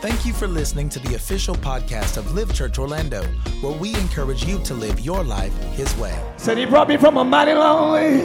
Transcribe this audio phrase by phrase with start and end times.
[0.00, 3.22] Thank you for listening to the official podcast of Live Church Orlando,
[3.60, 6.18] where we encourage you to live your life His way.
[6.38, 8.20] Said he brought me from a mighty long way.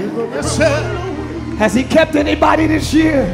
[1.57, 3.25] Has he kept anybody this year?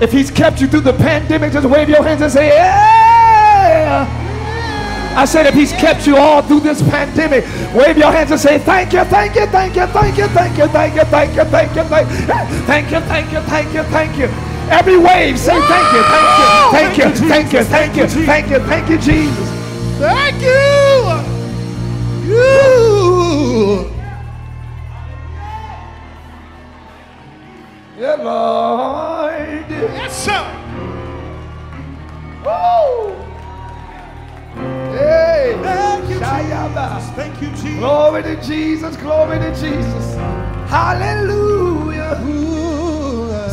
[0.00, 4.06] If he's kept you through the pandemic, just wave your hands and say, Yeah!
[5.16, 8.60] I said, if he's kept you all through this pandemic, wave your hands and say,
[8.60, 11.74] Thank you, thank you, thank you, thank you, thank you, thank you, thank you, thank
[11.74, 12.20] you, thank you,
[12.66, 14.51] thank you, thank you, thank you, thank you.
[14.72, 16.02] Every wave, say thank you,
[16.72, 19.50] thank you, thank you, thank you, thank you, thank you, thank you, Jesus.
[19.98, 21.02] Thank you.
[22.26, 23.90] You.
[27.98, 29.66] Yeah, Lord.
[29.68, 30.42] Yes, sir.
[32.42, 33.12] Woo!
[34.96, 35.52] Hey!
[35.62, 37.10] Thank you, Jesus.
[37.10, 37.78] Thank you, Jesus.
[37.78, 40.14] Glory to Jesus, glory to Jesus.
[40.70, 42.16] Hallelujah.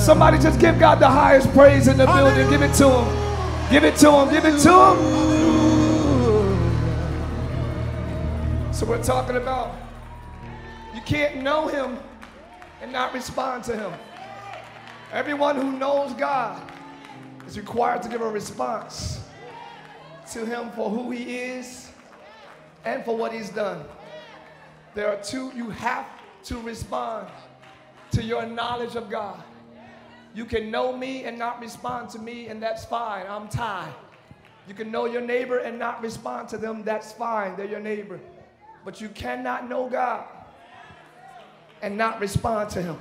[0.09, 2.50] Somebody just give God the highest praise in the building.
[2.50, 3.70] Give it to him.
[3.70, 4.30] Give it to him.
[4.31, 4.97] Give it to him.
[8.73, 9.75] So we're talking about
[10.95, 12.00] you can't know him
[12.81, 13.94] and not respond to him.
[15.14, 16.59] Everyone who knows God
[17.45, 19.22] is required to give a response
[20.31, 21.92] to him for who he is
[22.83, 23.86] and for what he's done.
[24.95, 26.08] There are two, you have
[26.45, 27.28] to respond
[28.09, 29.44] to your knowledge of God.
[30.33, 33.25] You can know me and not respond to me, and that's fine.
[33.27, 33.91] I'm Tye.
[34.67, 37.55] You can know your neighbor and not respond to them, that's fine.
[37.58, 38.19] They're your neighbor.
[38.86, 40.25] But you cannot know God
[41.81, 42.97] and not respond to him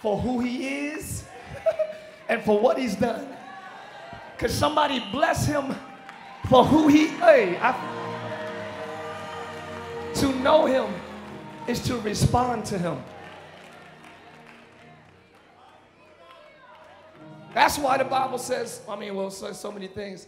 [0.00, 1.24] for who he is
[2.28, 3.26] and for what he's done.
[4.38, 5.74] Could somebody bless him
[6.48, 7.74] for who he hey, I,
[10.14, 10.86] to know him
[11.66, 13.02] is to respond to him.
[17.54, 20.26] That's why the Bible says, I mean, well, so, so many things.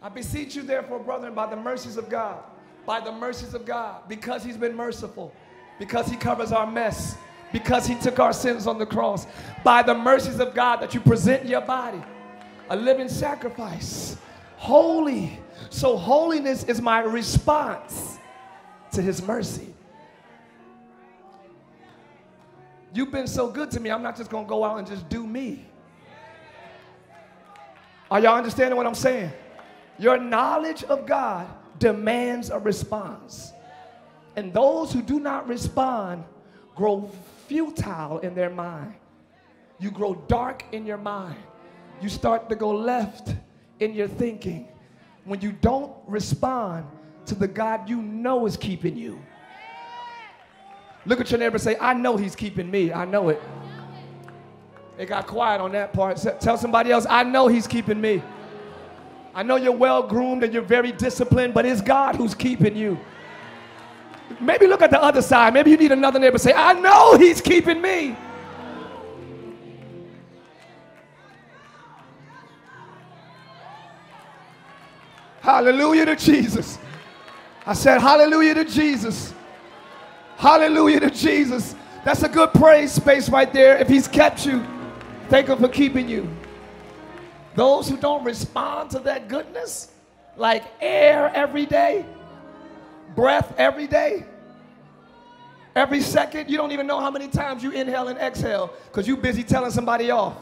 [0.00, 2.42] I beseech you, therefore, brethren, by the mercies of God,
[2.86, 5.32] by the mercies of God, because He's been merciful,
[5.78, 7.16] because He covers our mess,
[7.52, 9.26] because He took our sins on the cross,
[9.64, 12.02] by the mercies of God, that you present your body
[12.70, 14.16] a living sacrifice,
[14.56, 15.38] holy.
[15.70, 18.18] So, holiness is my response
[18.92, 19.74] to His mercy.
[22.94, 25.26] You've been so good to me, I'm not just gonna go out and just do
[25.26, 25.66] me.
[28.10, 29.30] Are y'all understanding what I'm saying?
[29.98, 31.46] Your knowledge of God
[31.78, 33.52] demands a response.
[34.36, 36.24] And those who do not respond
[36.74, 37.10] grow
[37.48, 38.94] futile in their mind.
[39.80, 41.36] You grow dark in your mind.
[42.00, 43.34] You start to go left
[43.80, 44.68] in your thinking
[45.24, 46.86] when you don't respond
[47.26, 49.20] to the God you know is keeping you.
[51.04, 52.92] Look at your neighbor and say, I know he's keeping me.
[52.92, 53.42] I know it.
[54.98, 56.16] They got quiet on that part.
[56.40, 58.20] Tell somebody else, I know he's keeping me.
[59.32, 62.98] I know you're well groomed and you're very disciplined, but it's God who's keeping you.
[64.40, 65.54] Maybe look at the other side.
[65.54, 68.16] Maybe you need another neighbor say, I know he's keeping me.
[75.40, 76.76] Hallelujah to Jesus.
[77.64, 79.32] I said, Hallelujah to Jesus.
[80.38, 81.76] Hallelujah to Jesus.
[82.04, 83.78] That's a good praise space right there.
[83.78, 84.66] If he's kept you,
[85.28, 86.28] thank him for keeping you.
[87.54, 89.90] Those who don't respond to that goodness,
[90.36, 92.04] like air every day,
[93.14, 94.24] breath every day,
[95.74, 99.16] every second, you don't even know how many times you inhale and exhale because you're
[99.16, 100.36] busy telling somebody off.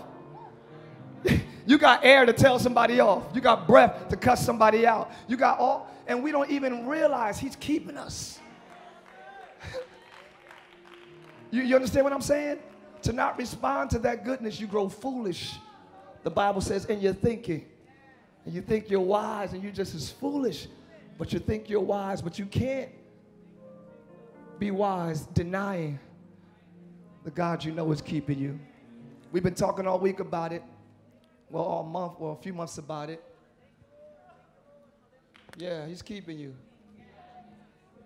[1.67, 3.25] you got air to tell somebody off.
[3.35, 5.11] You got breath to cuss somebody out.
[5.27, 8.39] You got all, and we don't even realize he's keeping us.
[11.53, 12.59] You, you understand what I'm saying?
[13.07, 15.59] To not respond to that goodness, you grow foolish.
[16.25, 17.65] The Bible says, in your thinking.
[18.45, 20.67] And you think you're wise and you're just as foolish,
[21.17, 22.89] but you think you're wise, but you can't
[24.59, 26.01] be wise denying
[27.23, 28.59] the God you know is keeping you.
[29.31, 30.65] We've been talking all week about it.
[31.49, 33.23] Well, all month, well, a few months about it.
[35.57, 36.57] Yeah, he's keeping you.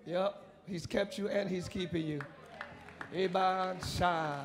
[0.05, 2.21] Yep, he's kept you and he's keeping you.
[3.15, 3.77] Amen.
[3.97, 4.41] Shah.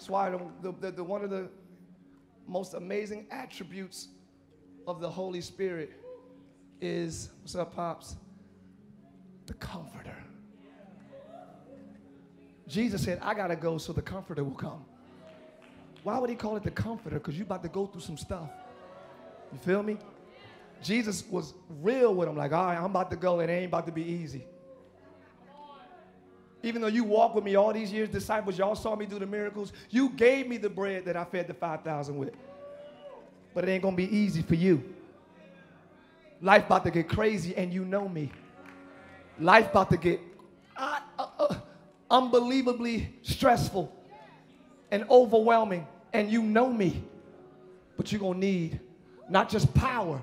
[0.00, 1.50] That's why the, the, the, one of the
[2.46, 4.08] most amazing attributes
[4.86, 5.92] of the Holy Spirit
[6.80, 8.16] is what's up, pops?
[9.44, 10.16] The Comforter.
[12.66, 14.86] Jesus said, "I gotta go so the Comforter will come."
[16.02, 17.18] Why would he call it the Comforter?
[17.18, 18.48] Because you're about to go through some stuff.
[19.52, 19.98] You feel me?
[20.82, 21.52] Jesus was
[21.82, 23.92] real with him, like, all right, I'm about to go, and it ain't about to
[23.92, 24.46] be easy.
[26.62, 29.26] Even though you walked with me all these years, disciples, y'all saw me do the
[29.26, 32.34] miracles, you gave me the bread that I fed the 5,000 with.
[33.54, 34.82] but it ain't gonna be easy for you.
[36.42, 38.30] Life about to get crazy, and you know me.
[39.38, 40.20] Life about to get
[40.76, 41.54] uh, uh,
[42.10, 43.94] unbelievably stressful
[44.90, 47.02] and overwhelming, and you know me.
[47.96, 48.80] But you're gonna need
[49.28, 50.20] not just power,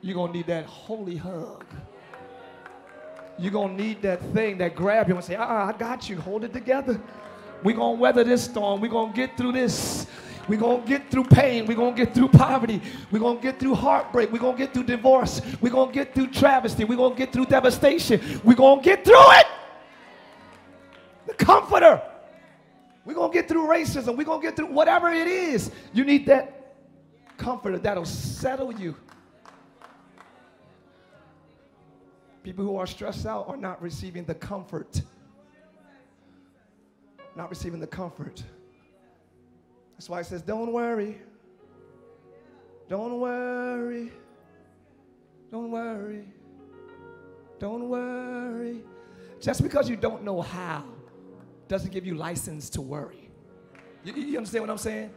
[0.00, 1.64] you're gonna need that holy hug.
[3.38, 6.44] You're gonna need that thing that grab you and say, ah, I got you, hold
[6.44, 7.00] it together.
[7.62, 10.06] We're gonna weather this storm, we're gonna get through this.
[10.48, 11.66] We're going to get through pain.
[11.66, 12.80] We're going to get through poverty.
[13.10, 14.32] We're going to get through heartbreak.
[14.32, 15.42] We're going to get through divorce.
[15.60, 16.84] We're going to get through travesty.
[16.84, 18.40] We're going to get through devastation.
[18.42, 19.46] We're going to get through it.
[21.26, 22.00] The comforter.
[23.04, 24.16] We're going to get through racism.
[24.16, 25.70] We're going to get through whatever it is.
[25.92, 26.74] You need that
[27.36, 28.96] comforter that'll settle you.
[32.48, 35.02] People who are stressed out are not receiving the comfort.
[37.36, 38.42] Not receiving the comfort.
[39.92, 41.20] That's why it says, Don't worry.
[42.88, 44.10] Don't worry.
[45.50, 46.24] Don't worry.
[47.58, 48.82] Don't worry.
[49.42, 50.84] Just because you don't know how
[51.68, 53.28] doesn't give you license to worry.
[54.04, 55.10] You, you understand what I'm saying?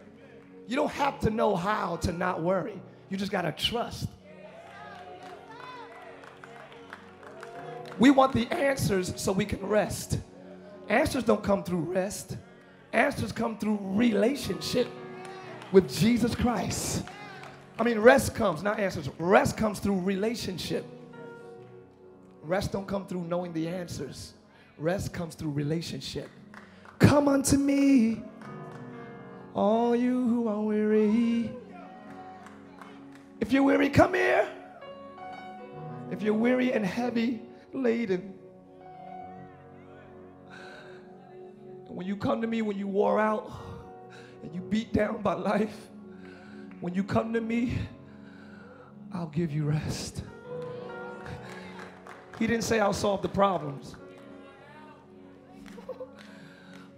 [0.67, 2.81] You don't have to know how to not worry.
[3.07, 4.09] You just got to trust.
[8.01, 10.17] We want the answers so we can rest.
[10.89, 12.35] Answers don't come through rest.
[12.93, 14.87] Answers come through relationship
[15.71, 17.03] with Jesus Christ.
[17.77, 19.07] I mean, rest comes, not answers.
[19.19, 20.83] Rest comes through relationship.
[22.41, 24.33] Rest don't come through knowing the answers.
[24.79, 26.27] Rest comes through relationship.
[26.97, 28.23] Come unto me,
[29.53, 31.51] all you who are weary.
[33.39, 34.49] If you're weary, come here.
[36.09, 37.41] If you're weary and heavy
[37.73, 38.33] laden,
[41.87, 43.51] when you come to me, when you wore out
[44.43, 45.89] and you beat down by life,
[46.79, 47.77] when you come to me,
[49.13, 50.23] I'll give you rest.
[52.39, 53.95] He didn't say I'll solve the problems,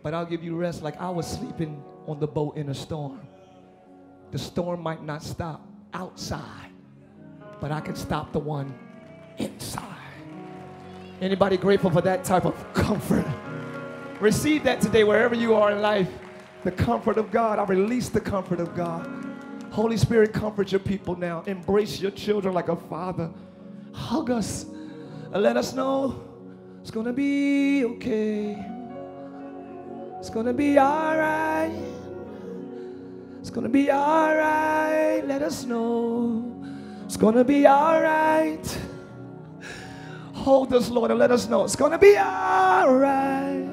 [0.02, 3.20] but I'll give you rest like I was sleeping on the boat in a storm.
[4.32, 6.72] The storm might not stop outside,
[7.60, 8.74] but I can stop the one
[9.38, 10.03] inside.
[11.22, 13.26] Anybody grateful for that type of comfort?
[14.20, 16.10] Receive that today wherever you are in life.
[16.64, 17.60] The comfort of God.
[17.60, 19.10] I release the comfort of God.
[19.72, 21.44] Holy Spirit, comfort your people now.
[21.46, 23.30] Embrace your children like a father.
[23.94, 24.66] Hug us
[25.34, 26.24] and let us know
[26.82, 28.58] it's going to be okay.
[30.20, 31.74] It's going to be all right.
[33.40, 35.22] It's going to be all right.
[35.26, 36.64] Let us know
[37.04, 38.80] it's going to be all right.
[40.34, 43.70] Hold us, Lord, and let us know it's going to be all right.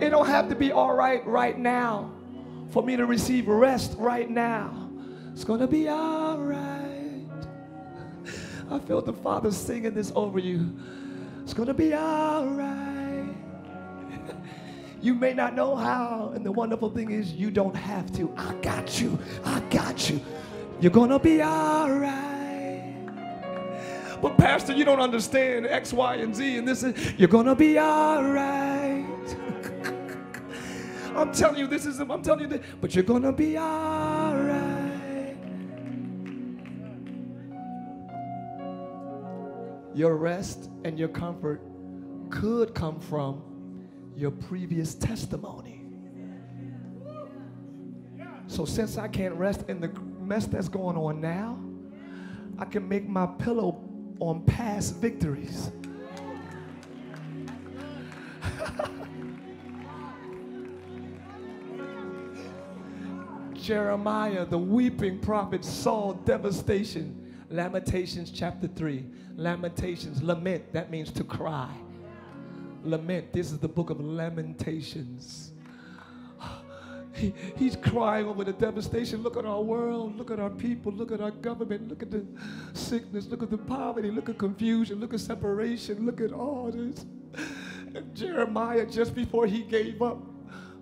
[0.00, 2.12] It don't have to be all right right now
[2.70, 4.90] for me to receive rest right now.
[5.32, 7.24] It's going to be all right.
[8.70, 10.76] I felt the Father singing this over you.
[11.42, 13.34] It's going to be all right.
[15.00, 18.32] you may not know how, and the wonderful thing is, you don't have to.
[18.36, 19.18] I got you.
[19.44, 20.20] I got you.
[20.80, 22.27] You're going to be all right.
[24.20, 27.78] But, Pastor, you don't understand X, Y, and Z, and this is, you're to be
[27.78, 29.06] all right.
[31.14, 35.36] I'm telling you, this is, I'm telling you this, but you're gonna be all right.
[39.94, 41.62] Your rest and your comfort
[42.30, 43.42] could come from
[44.14, 45.78] your previous testimony.
[48.48, 49.88] So, since I can't rest in the
[50.20, 51.58] mess that's going on now,
[52.58, 53.87] I can make my pillow
[54.20, 55.70] on past victories.
[63.54, 67.34] Jeremiah, the weeping prophet, saw devastation.
[67.50, 69.04] Lamentations chapter 3.
[69.36, 71.70] Lamentations, lament, that means to cry.
[72.84, 75.52] Lament, this is the book of Lamentations.
[77.18, 79.22] He, he's crying over the devastation.
[79.22, 80.16] Look at our world.
[80.16, 80.92] Look at our people.
[80.92, 81.88] Look at our government.
[81.88, 82.24] Look at the
[82.74, 83.26] sickness.
[83.26, 84.10] Look at the poverty.
[84.10, 85.00] Look at confusion.
[85.00, 86.06] Look at separation.
[86.06, 87.04] Look at all this.
[87.94, 90.18] And Jeremiah, just before he gave up,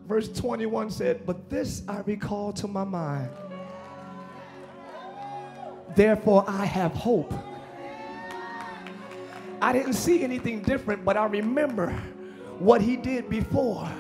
[0.07, 3.31] verse 21 said, But this I recall to my mind.
[5.95, 7.33] Therefore, I have hope.
[9.63, 11.91] I didn't see anything different, but I remember
[12.59, 13.91] what he did before.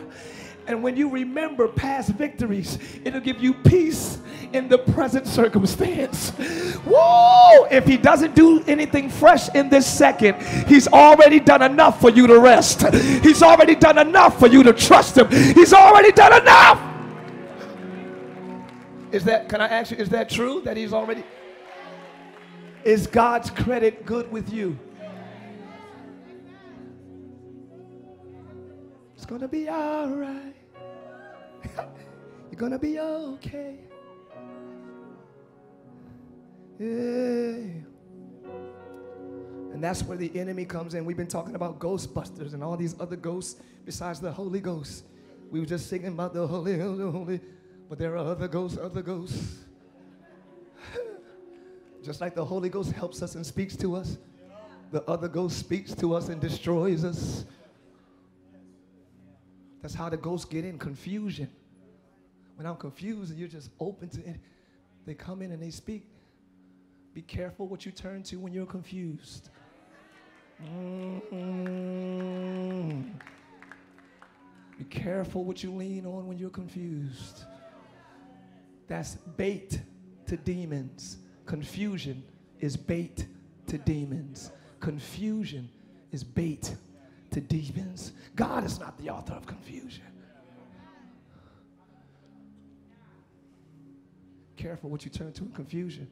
[0.66, 4.18] And when you remember past victories, it'll give you peace
[4.52, 6.30] in the present circumstance.
[6.85, 7.66] Whoa!
[7.70, 12.26] If he doesn't do anything fresh in this second, he's already done enough for you
[12.26, 12.82] to rest.
[13.23, 15.30] He's already done enough for you to trust him.
[15.30, 16.82] He's already done enough.
[19.12, 21.23] Is that, can I ask you, is that true that he's already?
[22.85, 24.76] Is God's credit good with you?
[29.14, 30.55] It's gonna be all right.
[32.50, 33.78] You're gonna be okay.
[36.78, 37.87] Yeah.
[39.73, 41.04] And that's where the enemy comes in.
[41.04, 45.04] We've been talking about Ghostbusters and all these other ghosts besides the Holy Ghost.
[45.50, 47.40] We were just singing about the Holy, Holy, Holy,
[47.88, 49.58] but there are other ghosts, other ghosts.
[52.02, 54.18] just like the Holy Ghost helps us and speaks to us,
[54.92, 57.44] the other ghost speaks to us and destroys us.
[59.82, 61.50] That's how the ghosts get in confusion.
[62.56, 64.40] When I'm confused and you're just open to it,
[65.06, 66.08] they come in and they speak.
[67.14, 69.50] Be careful what you turn to when you're confused.
[70.62, 71.92] Mm.
[74.78, 77.44] Be careful what you lean on when you're confused.
[78.88, 79.80] That's bait
[80.26, 81.18] to demons.
[81.44, 82.22] Confusion
[82.60, 83.26] is bait
[83.66, 84.50] to demons.
[84.80, 85.70] Confusion
[86.12, 86.75] is bait
[87.30, 88.12] to demons.
[88.34, 90.04] God is not the author of confusion.
[94.56, 96.08] Careful what you turn to in confusion.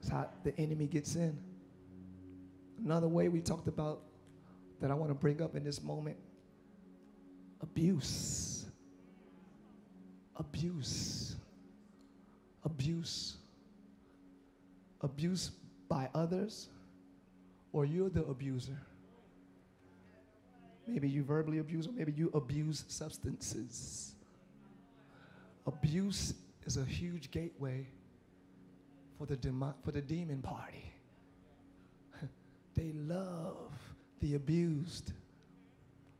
[0.00, 1.38] That's how the enemy gets in.
[2.84, 4.00] Another way we talked about
[4.80, 6.16] that I want to bring up in this moment
[7.60, 8.66] abuse.
[10.36, 11.36] Abuse.
[12.64, 13.36] Abuse.
[15.00, 15.50] Abuse
[15.88, 16.68] by others,
[17.72, 18.78] or you're the abuser.
[20.86, 24.14] Maybe you verbally abuse, or maybe you abuse substances.
[25.66, 26.34] Abuse
[26.66, 27.86] is a huge gateway
[29.18, 30.92] for the, demo- for the demon party.
[32.74, 33.70] They love
[34.20, 35.12] the abused.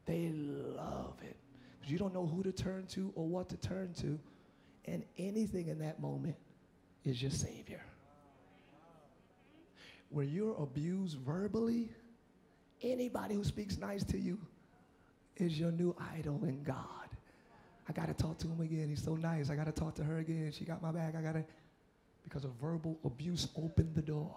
[0.04, 1.36] They love it.
[1.78, 4.18] Because you don't know who to turn to or what to turn to.
[4.84, 6.36] And anything in that moment
[7.04, 7.82] is your Savior.
[10.10, 11.88] When you're abused verbally,
[12.82, 14.38] anybody who speaks nice to you
[15.36, 17.01] is your new idol in God.
[17.88, 18.88] I got to talk to him again.
[18.88, 19.50] He's so nice.
[19.50, 20.52] I got to talk to her again.
[20.52, 21.14] She got my back.
[21.16, 21.44] I got to.
[22.24, 24.34] Because of verbal abuse opened the door.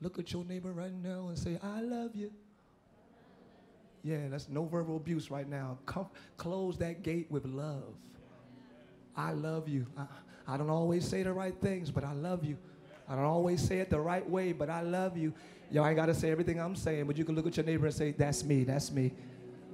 [0.00, 2.32] Look at your neighbor right now and say, I love you.
[4.02, 5.78] Yeah, that's no verbal abuse right now.
[5.86, 7.94] Come, close that gate with love.
[9.16, 9.86] I love you.
[9.96, 10.06] I,
[10.46, 12.58] I don't always say the right things, but I love you.
[13.08, 15.32] I don't always say it the right way, but I love you.
[15.70, 17.86] Y'all ain't got to say everything I'm saying, but you can look at your neighbor
[17.86, 19.12] and say, That's me, that's me,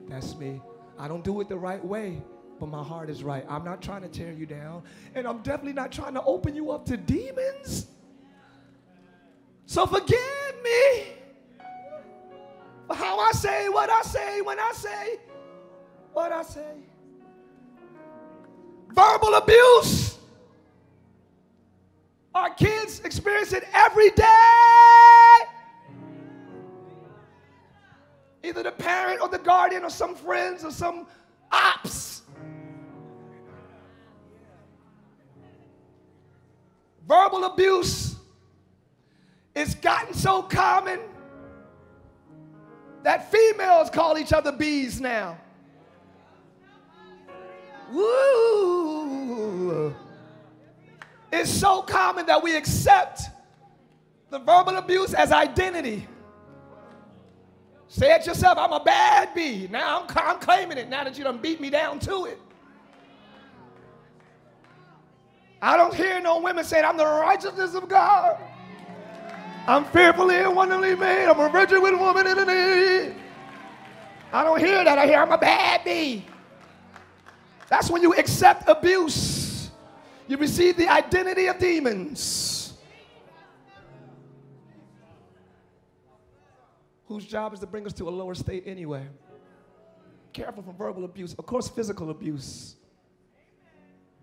[0.08, 0.60] that's me.
[0.98, 2.22] I don't do it the right way,
[2.60, 3.44] but my heart is right.
[3.48, 4.82] I'm not trying to tear you down,
[5.14, 7.86] and I'm definitely not trying to open you up to demons.
[9.64, 10.18] So forgive
[10.62, 11.04] me
[12.86, 15.18] for how I say what I say when I say
[16.12, 16.74] what I say.
[18.90, 20.18] Verbal abuse.
[22.34, 25.46] Our kids experience it every day.
[28.42, 31.06] Either the parent or the guardian or some friends or some
[31.52, 32.22] ops.
[37.10, 38.14] Verbal abuse
[39.52, 41.00] it's gotten so common
[43.02, 45.36] that females call each other bees now.
[47.92, 49.92] Woo!
[51.32, 53.22] It's so common that we accept
[54.30, 56.06] the verbal abuse as identity.
[57.88, 59.66] Say it yourself, I'm a bad bee.
[59.68, 62.38] Now I'm, I'm claiming it now that you done beat me down to it.
[65.62, 68.38] I don't hear no women saying, I'm the righteousness of God.
[69.66, 71.26] I'm fearfully and wonderfully made.
[71.26, 73.14] I'm a virgin with woman in the need.
[74.32, 74.96] I don't hear that.
[74.98, 76.24] I hear I'm a bad bee.
[77.68, 79.70] That's when you accept abuse.
[80.28, 82.74] You receive the identity of demons.
[87.06, 89.06] Whose job is to bring us to a lower state anyway.
[90.32, 91.34] Careful from verbal abuse.
[91.34, 92.76] Of course, physical abuse.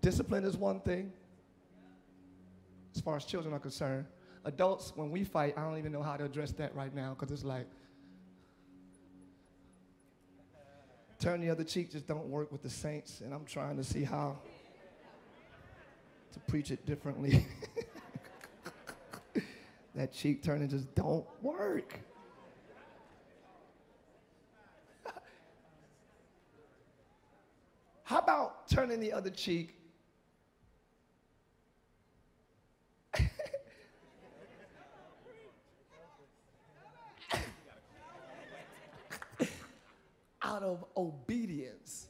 [0.00, 1.12] Discipline is one thing,
[2.94, 4.06] as far as children are concerned
[4.48, 7.30] adults, when we fight, I don't even know how to address that right now because
[7.32, 7.66] it's like,
[11.18, 14.04] turn the other cheek just don't work with the saints, and I'm trying to see
[14.04, 14.38] how
[16.32, 17.46] to preach it differently.
[19.94, 21.98] that cheek turning just don't work.
[28.04, 29.77] How about turning the other cheek
[40.48, 42.06] out of obedience.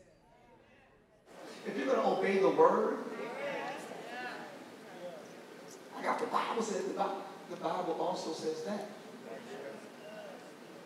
[1.66, 2.98] If you're going to obey the word,
[5.96, 7.22] I got the Bible says the Bible.
[7.50, 8.88] The Bible also says that.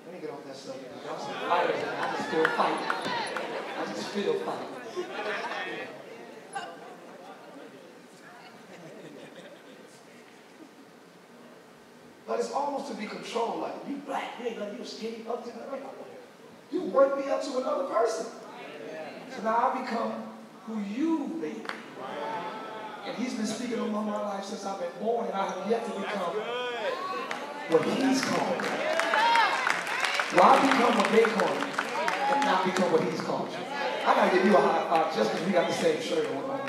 [0.07, 0.91] Let me get off that subject.
[1.05, 2.89] Some fighters, and I just feel fighting.
[3.79, 4.69] I just feel fighting.
[12.27, 13.61] But it's almost to be controlled.
[13.61, 15.79] Like you black nigga, you skinny up to another.
[16.73, 18.27] You work me up to another person.
[19.37, 20.13] So now I become
[20.67, 21.63] who you made me.
[23.07, 25.85] And he's been speaking over my life since I've been born, and I have yet
[25.85, 26.33] to become
[27.69, 28.63] what he's called.
[28.63, 28.69] me.
[30.33, 31.63] Why become what they call me,
[32.33, 33.59] and not become what he's called you?
[34.07, 36.61] I gotta give you a high five just because we got the same shirt on.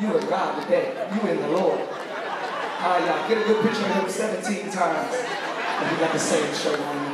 [0.00, 1.08] You are God today.
[1.14, 1.80] You in the Lord.
[1.80, 3.28] Hallelujah.
[3.28, 5.14] Get a good picture of him 17 times.
[5.14, 7.13] And we got the same shirt on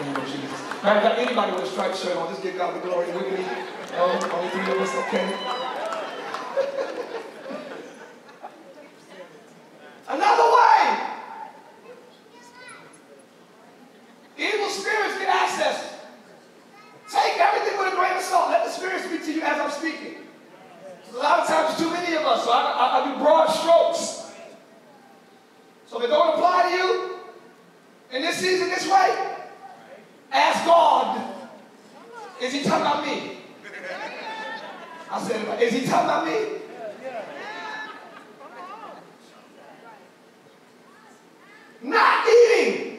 [0.83, 3.45] right, got anybody with a striped shirt on, just give God the glory with me.
[3.95, 5.27] Oh, only three of us, okay?
[10.09, 11.07] Another way.
[14.39, 15.95] Evil spirits get access.
[17.13, 18.51] Take everything with a grain of salt.
[18.51, 20.15] Let the spirit speak to you as I'm speaking.
[21.13, 24.33] A lot of times, too many of us, so I, I, I do broad strokes.
[25.87, 27.17] So if it don't apply to you
[28.13, 29.37] in this season this way,
[30.31, 31.35] ask God,
[32.41, 33.39] is he talking about me?
[35.11, 36.61] I said, is he talking about me?
[41.83, 42.99] Not eating.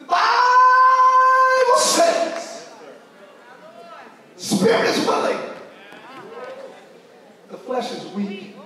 [0.00, 2.68] The Bible says,
[4.36, 5.38] spirit is willing.
[7.48, 8.56] The flesh is weak.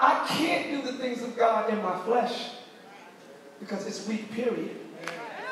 [0.00, 2.50] I can't do the things of God in my flesh
[3.60, 4.76] because it's weak, period.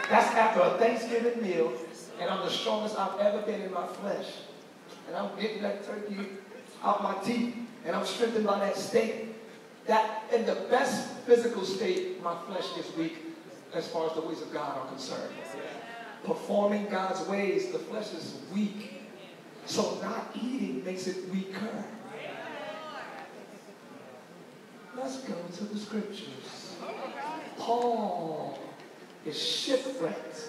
[0.09, 1.73] That's after a Thanksgiving meal,
[2.21, 4.27] and I'm the strongest I've ever been in my flesh.
[5.09, 6.17] And I'm getting that turkey
[6.87, 9.35] out my teeth, and I'm strengthened by that state.
[9.87, 13.17] That in the best physical state, my flesh is weak
[13.75, 15.33] as far as the ways of God are concerned.
[16.25, 18.95] Performing God's ways, the flesh is weak.
[19.67, 21.85] So not eating makes it weaker.
[24.97, 26.77] Let's go to the scriptures.
[27.59, 28.59] Paul
[29.25, 30.41] is shipwrecked.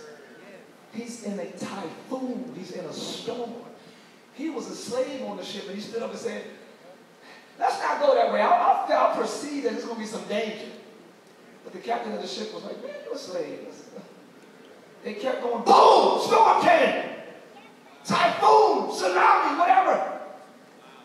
[0.93, 2.53] He's in a typhoon.
[2.57, 3.53] He's in a storm.
[4.37, 6.43] He was a slave on the ship, and he stood up and said,
[7.59, 8.39] Let's not go that way.
[8.39, 10.67] I, I, I perceive that there's going to be some danger.
[11.63, 13.59] But the captain of the ship was like, Man, you're a slave.
[15.03, 17.05] They kept going, boom, storm came.
[18.03, 20.19] Typhoon, tsunami, whatever.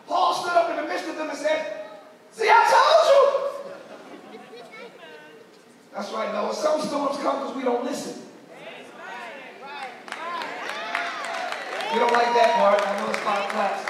[0.07, 1.85] Paul stood up in the midst of them and said,
[2.31, 4.39] See, I told you.
[5.93, 6.53] That's right, Noah.
[6.53, 8.23] Some storms come because we don't listen.
[11.93, 12.81] We don't like that part.
[12.87, 13.85] I know it's five claps.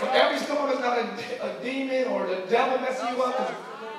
[0.00, 1.04] But every storm is not a,
[1.44, 3.54] a demon or the devil messing you up.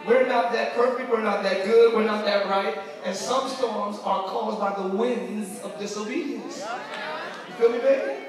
[0.08, 1.12] We're not that perfect.
[1.12, 1.94] We're not that good.
[1.94, 2.76] We're not that right.
[3.06, 6.66] And some storms are caused by the winds of disobedience.
[7.48, 8.26] You feel me, baby?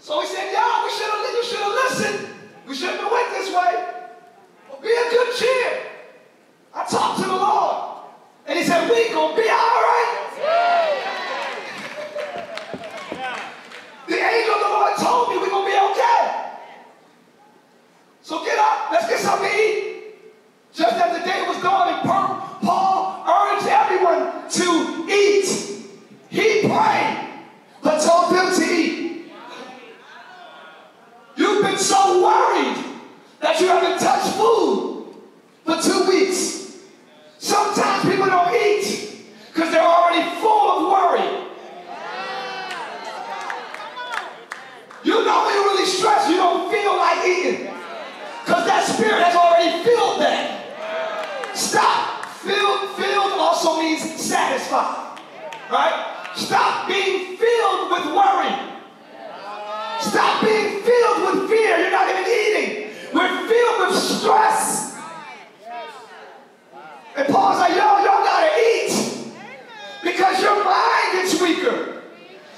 [0.00, 2.28] So he said, y'all, we should have, you should have listened.
[2.66, 3.84] We shouldn't have went this way.
[4.68, 5.82] But be a good cheer.
[6.74, 8.08] I talked to the Lord.
[8.46, 10.18] And he said, we gonna be all right.
[14.08, 16.50] The angel of the Lord told me we're gonna be okay.
[18.22, 20.14] So get up, let's get something to eat.
[20.72, 25.86] Just as the day was dawning, Paul Paul urged everyone to eat.
[28.02, 29.32] Told them to eat.
[31.36, 32.84] You've been so worried
[33.38, 35.14] that you haven't touched food
[35.64, 36.78] for two weeks.
[37.38, 41.46] Sometimes people don't eat because they're already full of worry.
[45.04, 47.72] You know when you're really stressed, you don't feel like eating.
[48.44, 51.56] Because that spirit has already filled that.
[51.56, 52.24] Stop.
[52.26, 55.20] Filled, filled also means satisfied.
[55.70, 56.21] Right?
[56.34, 58.54] Stop being filled with worry.
[60.00, 61.78] Stop being filled with fear.
[61.78, 62.90] You're not even eating.
[63.12, 64.96] We're filled with stress.
[67.16, 69.32] And Paul's like, yo, y'all gotta eat.
[70.02, 72.02] Because your mind gets weaker.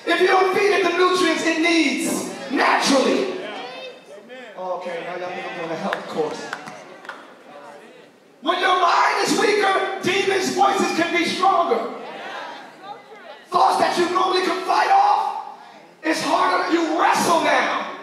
[0.06, 3.40] If you don't feed it the nutrients it needs naturally.
[4.56, 6.40] Okay, now y'all think I'm doing a health course.
[8.40, 12.03] When your mind is weaker, demons' voices can be stronger.
[13.54, 15.62] Thoughts that you normally could fight off,
[16.02, 16.74] it's harder.
[16.74, 17.94] You wrestle now.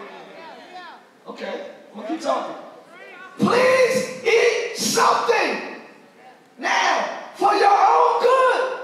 [1.28, 2.56] Okay, I'm gonna keep talking.
[3.36, 5.76] Please eat something
[6.56, 8.80] now for your own good.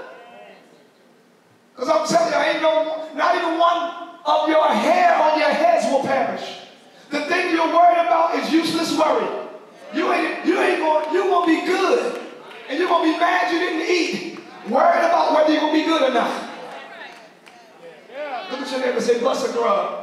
[1.73, 5.91] Because I'm telling you, ain't no, not even one of your hair on your heads
[5.91, 6.69] will perish.
[7.09, 9.25] The thing you're worried about is useless worry.
[9.95, 12.21] You ain't, you ain't going, you won't be good.
[12.69, 14.39] And you're going to be mad you didn't eat.
[14.69, 16.48] Worried about whether you're going to be good or not
[18.69, 19.98] to and say, Bless a girl.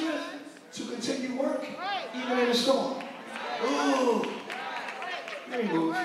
[0.00, 1.64] strength to continue work
[2.14, 3.02] even in a storm.
[3.64, 4.24] Ooh.
[5.50, 5.96] Let me move.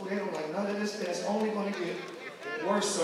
[0.00, 0.96] Oh, they don't like none of this.
[0.96, 1.96] That's only going to get
[2.66, 2.98] worse.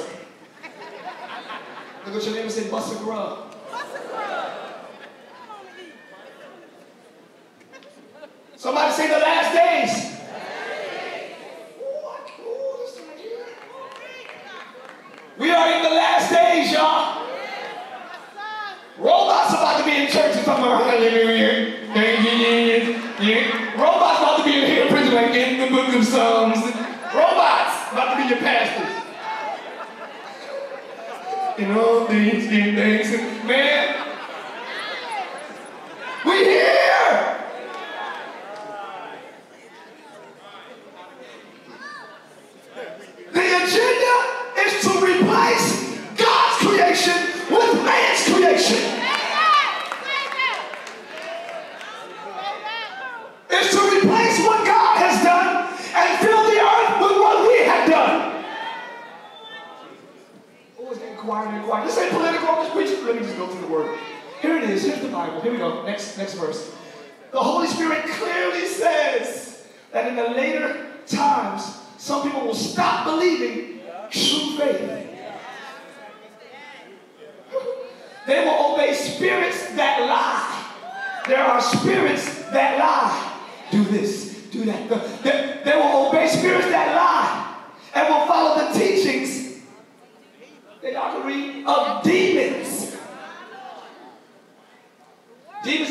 [2.07, 3.52] Look at your neighbor and say, bust a grub.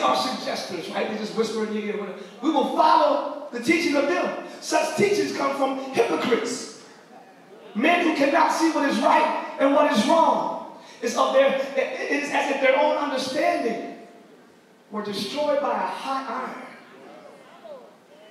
[0.02, 1.10] are suggestors, right?
[1.10, 1.98] They just whisper in your ear.
[2.00, 2.20] Whatever.
[2.42, 4.46] We will follow the teaching of them.
[4.62, 6.84] Such teachings come from hypocrites,
[7.76, 10.80] men who cannot see what is right and what is wrong.
[11.02, 13.98] It's of their, it is as if their own understanding
[14.92, 16.68] were destroyed by a hot iron.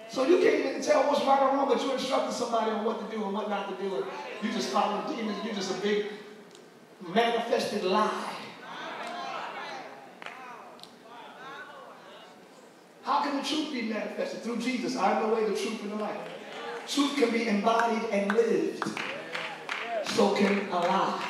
[0.08, 2.98] So you can't even tell what's right or wrong, but you're instructing somebody on what
[2.98, 3.94] to do and what not to do.
[3.96, 4.04] And
[4.42, 5.38] you just following demons.
[5.44, 6.06] You're just a big
[7.14, 8.39] manifested lie.
[13.10, 14.42] How can the truth be manifested?
[14.42, 14.94] Through Jesus.
[14.96, 16.16] I am the way, the truth, and the life.
[16.86, 18.84] Truth can be embodied and lived.
[20.04, 21.24] So can a lie.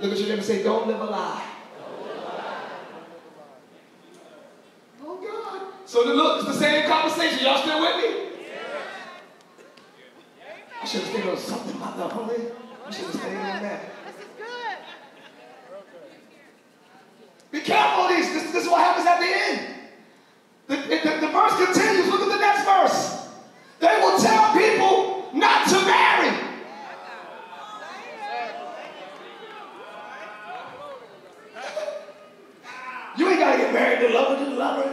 [0.00, 1.44] Look at your name and say, don't live a lie.
[5.04, 5.74] Oh God.
[5.84, 7.44] So look, it's the same conversation.
[7.44, 8.48] Y'all still with me?
[10.80, 12.46] I should have stayed on something about the holy.
[12.86, 14.01] I should have stayed on that.
[17.52, 18.32] Be careful of these.
[18.32, 19.60] This, this is what happens at the end.
[20.68, 22.08] The, the, the verse continues.
[22.08, 23.28] Look at the next verse.
[23.78, 26.48] They will tell people not to marry.
[33.18, 34.92] You ain't got to get married to lover to lover.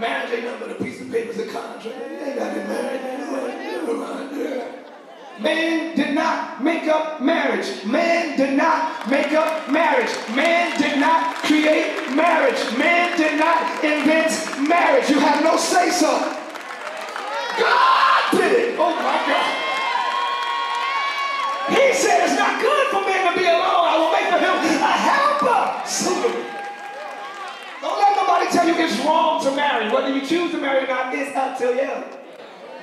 [0.00, 1.84] Marriage ain't nothing but a piece of paper, a contract.
[1.84, 3.12] You ain't got to get married.
[5.40, 7.84] Man did not make up marriage.
[7.84, 10.10] Man did not make up marriage.
[10.34, 10.61] Man
[28.82, 29.92] it's wrong to marry.
[29.92, 32.18] Whether you choose to marry or not, it's up to you.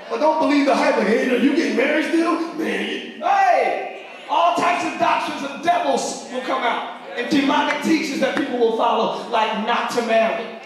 [0.10, 2.54] But don't believe the hype like, hey, you getting married still?
[2.56, 3.22] Man.
[3.22, 4.08] Hey!
[4.30, 7.02] All types of doctrines of devils will come out.
[7.16, 10.59] And demonic teachings that people will follow, like not to marry.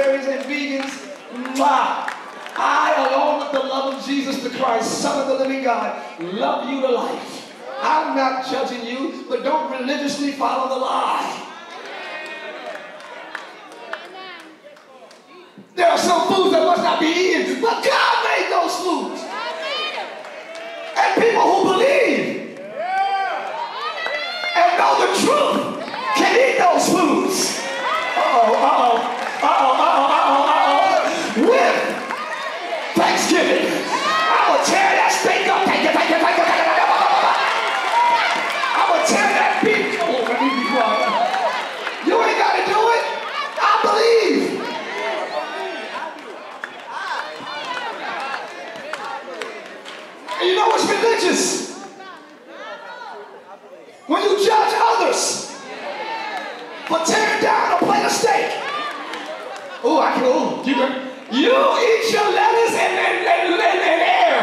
[0.00, 1.56] Vegetarians and vegans.
[1.56, 2.16] Mwah.
[2.62, 6.68] I, along with the love of Jesus the Christ, Son of the living God, love
[6.68, 7.54] you to life.
[7.80, 11.46] I'm not judging you, but don't religiously follow the lie.
[15.74, 19.22] There are some foods that must not be eaten, but God made those foods.
[20.98, 22.58] And people who believe
[24.56, 27.60] and know the truth can eat those foods.
[28.18, 31.40] Uh-oh, uh-oh, uh-oh, uh-oh.
[31.48, 31.78] With
[32.94, 35.64] Thanksgiving, I will tear that steak up.
[35.64, 36.84] Thank you, thank you, thank you, thank you.
[38.76, 39.96] I will tear that beef.
[40.04, 41.08] Oh, let me be quiet.
[42.04, 43.04] You ain't got to do it.
[43.62, 44.60] I believe.
[50.40, 51.70] And you know what's religious?
[54.06, 55.54] When you judge others
[56.88, 58.50] for tearing down a plate of steak.
[59.82, 64.36] Oh, I can, oh, you, you eat your lettuce and, and, and, and, and air.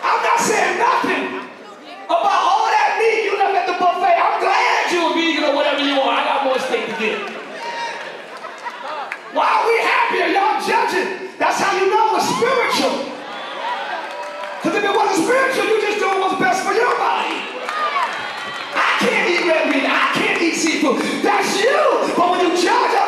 [0.00, 1.36] I'm not saying nothing
[2.08, 4.16] about all that meat you left at the buffet.
[4.16, 6.16] I'm glad you were vegan or whatever you are.
[6.16, 7.20] I got more steak to get.
[9.36, 10.24] Why are we happy?
[10.24, 11.28] Are y'all judging?
[11.36, 13.04] That's how you know it's spiritual.
[14.64, 17.43] Because if it wasn't spiritual, you're just doing what's best for your body.
[19.04, 19.84] Can't eat red meat.
[19.84, 20.98] I can't eat seafood.
[21.22, 22.14] That's you.
[22.16, 23.03] But when you judge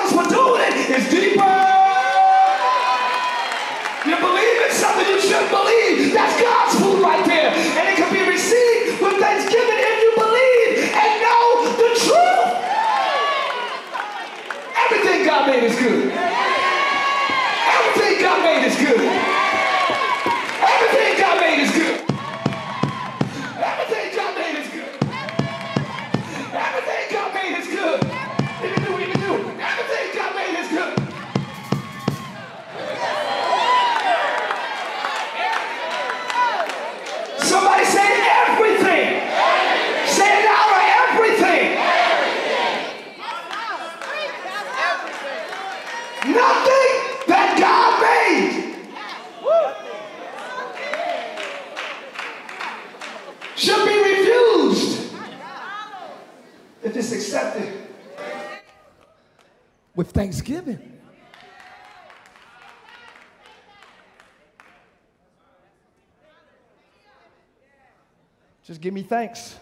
[68.86, 69.56] give me thanks,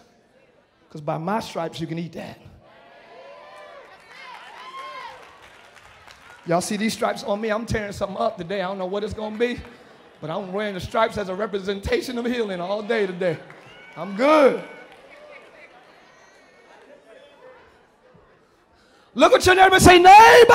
[0.87, 2.39] because by my stripes you can eat that.
[6.45, 7.49] Y'all see these stripes on me?
[7.49, 8.61] I'm tearing something up today.
[8.61, 9.59] I don't know what it's going to be,
[10.21, 13.39] but I'm wearing the stripes as a representation of healing all day today.
[13.97, 14.63] I'm good.
[19.15, 20.53] Look at your neighbor and say, neighbor,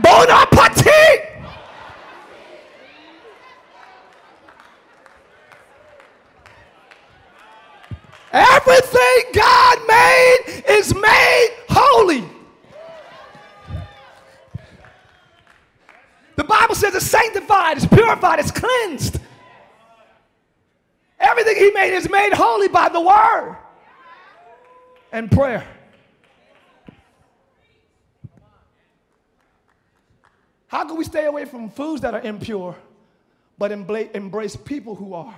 [0.00, 1.30] bon appetit.
[8.66, 12.24] Everything God made is made holy.
[16.36, 19.18] The Bible says it's sanctified, it's purified, it's cleansed.
[21.18, 23.56] Everything He made is made holy by the word
[25.12, 25.66] and prayer.
[30.68, 32.76] How can we stay away from foods that are impure
[33.58, 35.34] but embrace people who are?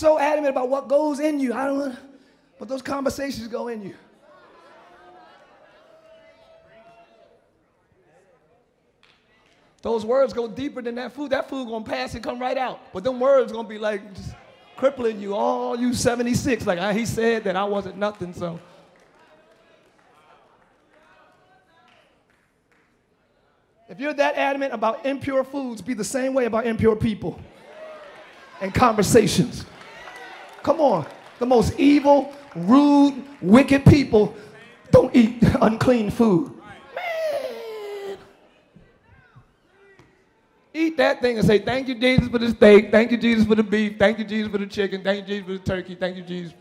[0.00, 1.52] So adamant about what goes in you.
[1.52, 1.96] I don't
[2.58, 3.94] but those conversations go in you.
[9.82, 11.30] Those words go deeper than that food.
[11.30, 12.80] That food gonna pass and come right out.
[12.92, 14.02] But them words gonna be like
[14.76, 16.66] crippling you, all you 76.
[16.66, 18.58] Like ah, he said that I wasn't nothing, so.
[23.88, 27.40] If you're that adamant about impure foods, be the same way about impure people
[28.60, 29.64] and conversations.
[30.62, 31.06] Come on.
[31.38, 34.34] The most evil, rude, wicked people
[34.90, 36.52] don't eat unclean food.
[36.94, 38.18] Man.
[40.74, 42.90] Eat that thing and say, Thank you, Jesus, for the steak.
[42.90, 43.98] Thank you, Jesus, for the beef.
[43.98, 45.02] Thank you, Jesus, for the chicken.
[45.02, 45.94] Thank you, Jesus, for the turkey.
[45.94, 46.54] Thank you, Jesus.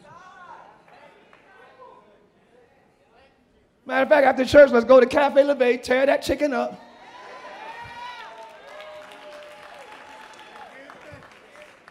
[3.86, 6.80] Matter of fact, after church, let's go to Cafe Leve, tear that chicken up.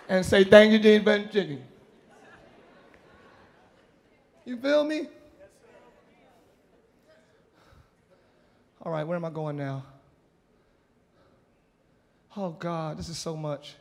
[0.08, 1.64] And say, Thank you, Jesus, for the chicken.
[4.48, 5.08] You feel me?
[8.80, 9.84] All right, where am I going now?
[12.34, 13.74] Oh, God, this is so much.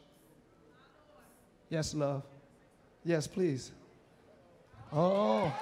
[1.69, 2.23] Yes, love.
[3.05, 3.71] Yes, please.
[4.91, 5.55] Oh.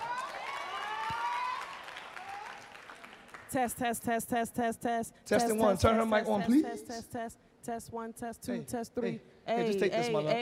[3.52, 5.14] Test, test, test, test, test, test.
[5.24, 5.78] Testing test, one.
[5.78, 6.64] Turn her mic on, please.
[6.64, 9.20] Test, test, test, test one, test two, test three.
[9.46, 10.36] hey, just take this, hey, my love.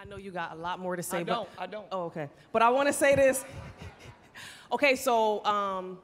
[0.00, 1.18] I know you got a lot more to say.
[1.18, 1.86] I but- don't, I don't.
[1.90, 2.28] Oh, okay.
[2.52, 3.44] But I want to say this.
[4.72, 5.98] okay, so um,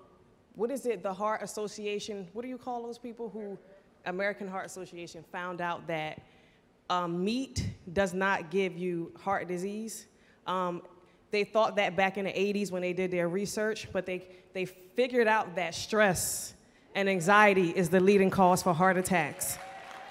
[0.56, 1.02] what is it?
[1.02, 2.26] The Heart Association.
[2.32, 3.56] What do you call those people who?
[4.06, 6.20] American Heart Association found out that
[6.90, 10.06] um, meat does not give you heart disease.
[10.46, 10.82] Um,
[11.30, 14.66] they thought that back in the 80s when they did their research, but they, they
[14.66, 16.54] figured out that stress
[16.94, 19.58] and anxiety is the leading cause for heart attacks.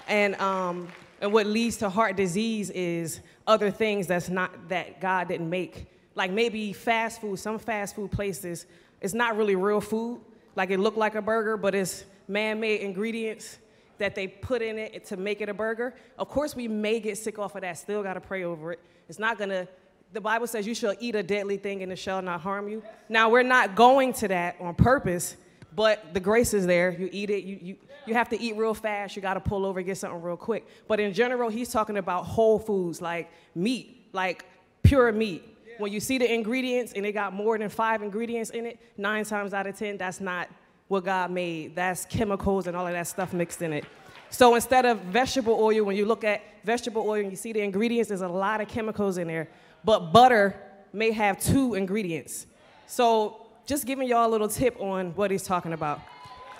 [0.08, 0.88] And, um,
[1.20, 5.86] and what leads to heart disease is other things that's not, that God didn't make.
[6.14, 8.66] Like maybe fast food, some fast food places,
[9.00, 10.20] it's not really real food.
[10.56, 13.58] Like it looked like a burger, but it's man-made ingredients
[13.98, 15.94] that they put in it to make it a burger.
[16.18, 17.78] Of course, we may get sick off of that.
[17.78, 18.80] Still got to pray over it.
[19.08, 19.68] It's not gonna.
[20.12, 22.82] The Bible says you shall eat a deadly thing and it shall not harm you.
[23.08, 25.36] Now we're not going to that on purpose,
[25.74, 26.90] but the grace is there.
[26.90, 27.44] You eat it.
[27.44, 29.16] You you you have to eat real fast.
[29.16, 30.66] You got to pull over get something real quick.
[30.86, 34.44] But in general, he's talking about whole foods like meat, like
[34.82, 35.42] pure meat.
[35.78, 39.24] When you see the ingredients and they got more than five ingredients in it, nine
[39.24, 40.48] times out of ten, that's not
[40.88, 41.74] what God made.
[41.74, 43.84] That's chemicals and all of that stuff mixed in it.
[44.30, 47.60] So instead of vegetable oil, when you look at vegetable oil and you see the
[47.60, 49.48] ingredients, there's a lot of chemicals in there.
[49.84, 50.60] But butter
[50.92, 52.46] may have two ingredients.
[52.86, 56.00] So just giving y'all a little tip on what he's talking about.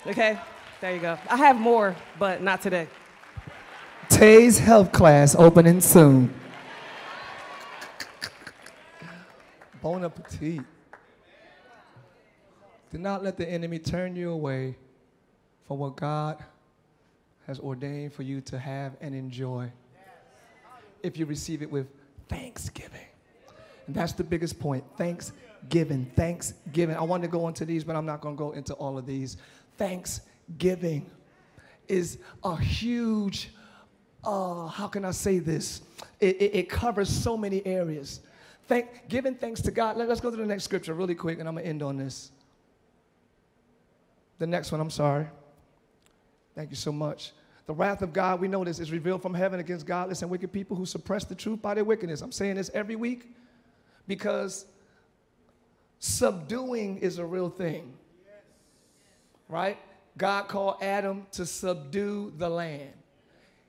[0.07, 0.39] Okay?
[0.81, 1.17] There you go.
[1.29, 2.87] I have more, but not today.
[4.09, 6.33] Tay's health class opening soon.
[9.81, 10.61] Bon appetit.
[12.91, 14.75] Do not let the enemy turn you away
[15.67, 16.43] from what God
[17.47, 19.71] has ordained for you to have and enjoy.
[21.03, 21.87] If you receive it with
[22.29, 23.05] thanksgiving.
[23.87, 24.83] And that's the biggest point.
[25.65, 26.05] Thanksgiving.
[26.15, 26.95] Thanksgiving.
[26.95, 29.07] I want to go into these, but I'm not going to go into all of
[29.07, 29.37] these.
[29.77, 31.09] Thanksgiving
[31.87, 33.49] is a huge,
[34.23, 35.81] uh, how can I say this?
[36.19, 38.21] It, it, it covers so many areas.
[38.67, 39.97] Thank, giving thanks to God.
[39.97, 41.97] Let, us go to the next scripture really quick, and I'm going to end on
[41.97, 42.31] this.
[44.37, 45.25] The next one, I'm sorry.
[46.53, 47.31] Thank you so much.
[47.65, 50.51] The wrath of God, we know this, is revealed from heaven against godless and wicked
[50.51, 52.21] people who suppress the truth by their wickedness.
[52.21, 53.31] I'm saying this every week
[54.07, 54.65] because
[55.99, 57.93] subduing is a real thing.
[59.47, 59.77] Right?
[60.17, 62.93] God called Adam to subdue the land.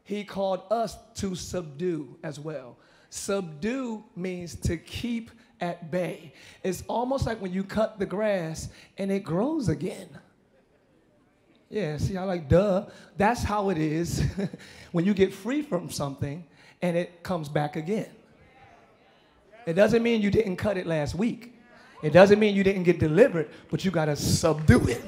[0.05, 2.77] He called us to subdue as well.
[3.11, 6.33] Subdue means to keep at bay.
[6.63, 8.69] It's almost like when you cut the grass
[8.99, 10.09] and it grows again.
[11.69, 12.87] Yeah, see, I like duh.
[13.17, 14.23] That's how it is
[14.93, 16.45] when you get free from something
[16.81, 18.11] and it comes back again.
[19.67, 21.56] It doesn't mean you didn't cut it last week.
[22.03, 25.03] It doesn't mean you didn't get delivered, but you gotta subdue it.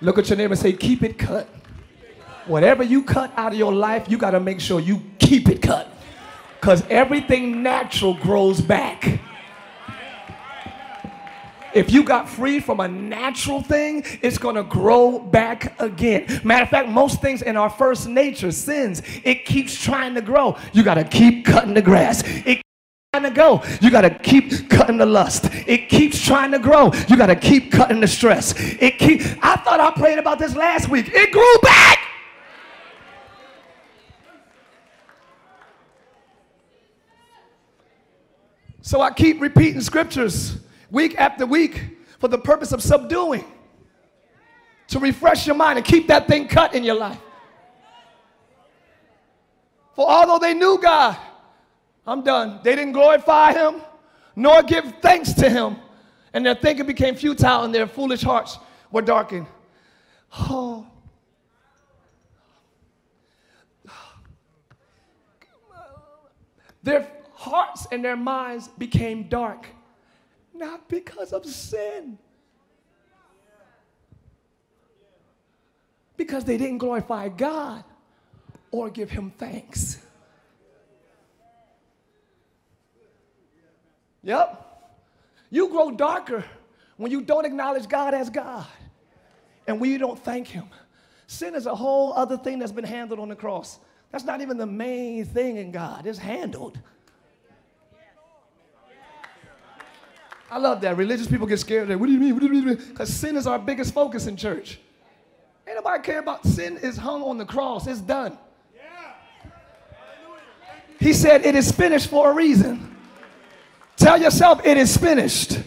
[0.00, 1.48] Look at your neighbor and say, keep it cut.
[2.46, 5.88] Whatever you cut out of your life, you gotta make sure you keep it cut.
[6.60, 9.20] Because everything natural grows back.
[11.72, 16.40] If you got free from a natural thing, it's gonna grow back again.
[16.42, 20.56] Matter of fact, most things in our first nature, sins, it keeps trying to grow.
[20.72, 22.24] You gotta keep cutting the grass.
[22.44, 22.60] It
[23.20, 23.62] trying to go.
[23.80, 25.48] You gotta keep cutting the lust.
[25.66, 26.92] It keeps trying to grow.
[27.08, 28.54] You gotta keep cutting the stress.
[28.56, 29.22] It keep.
[29.42, 31.10] I thought I prayed about this last week.
[31.12, 31.98] It grew back.
[38.82, 40.56] So I keep repeating scriptures
[40.90, 43.44] week after week for the purpose of subduing,
[44.88, 47.20] to refresh your mind and keep that thing cut in your life.
[49.94, 51.16] For although they knew God,
[52.10, 52.58] I'm done.
[52.64, 53.82] They didn't glorify Him
[54.34, 55.76] nor give thanks to Him.
[56.32, 58.58] And their thinking became futile and their foolish hearts
[58.90, 59.46] were darkened.
[60.32, 60.86] Oh.
[66.82, 69.66] Their hearts and their minds became dark,
[70.52, 72.18] not because of sin,
[76.16, 77.84] because they didn't glorify God
[78.70, 79.98] or give Him thanks.
[84.22, 84.66] Yep.
[85.50, 86.44] You grow darker
[86.96, 88.66] when you don't acknowledge God as God
[89.66, 90.68] and when you don't thank Him.
[91.26, 93.78] Sin is a whole other thing that's been handled on the cross.
[94.10, 96.78] That's not even the main thing in God, it's handled.
[100.50, 100.96] I love that.
[100.96, 101.88] Religious people get scared.
[101.88, 102.34] What do you mean?
[102.34, 102.74] What do you mean?
[102.74, 104.80] Because sin is our biggest focus in church.
[105.66, 107.86] Ain't nobody care about sin is hung on the cross.
[107.86, 108.36] It's done.
[110.98, 112.89] He said it is finished for a reason.
[114.00, 115.60] Tell yourself it is finished.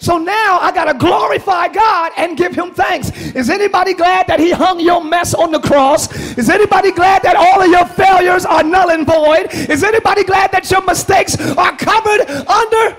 [0.00, 3.10] So now I got to glorify God and give him thanks.
[3.34, 6.12] Is anybody glad that he hung your mess on the cross?
[6.36, 9.48] Is anybody glad that all of your failures are null and void?
[9.70, 12.98] Is anybody glad that your mistakes are covered under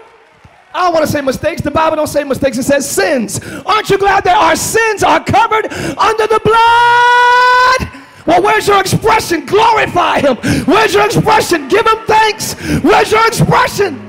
[0.74, 1.62] I don't want to say mistakes.
[1.62, 2.58] The Bible don't say mistakes.
[2.58, 3.40] It says sins.
[3.66, 8.04] Aren't you glad that our sins are covered under the blood?
[8.26, 9.46] Well, where's your expression?
[9.46, 10.36] Glorify him.
[10.66, 11.70] Where's your expression?
[11.70, 12.56] Give him thanks.
[12.84, 14.05] Where's your expression?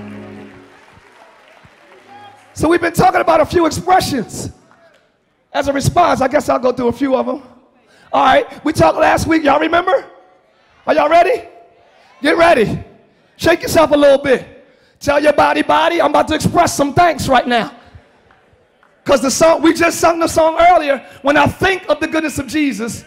[2.57, 4.51] So we've been talking about a few expressions.
[5.53, 7.43] As a response, I guess I'll go through a few of them.
[8.11, 9.45] All right, we talked last week.
[9.45, 10.07] Y'all remember?
[10.87, 11.47] Are y'all ready?
[12.23, 12.83] Get ready.
[13.37, 14.67] Shake yourself a little bit.
[15.01, 17.77] Tell your body, body, I'm about to express some thanks right now.
[19.05, 21.07] Because the song, we just sung the song earlier.
[21.21, 23.05] When I think of the goodness of Jesus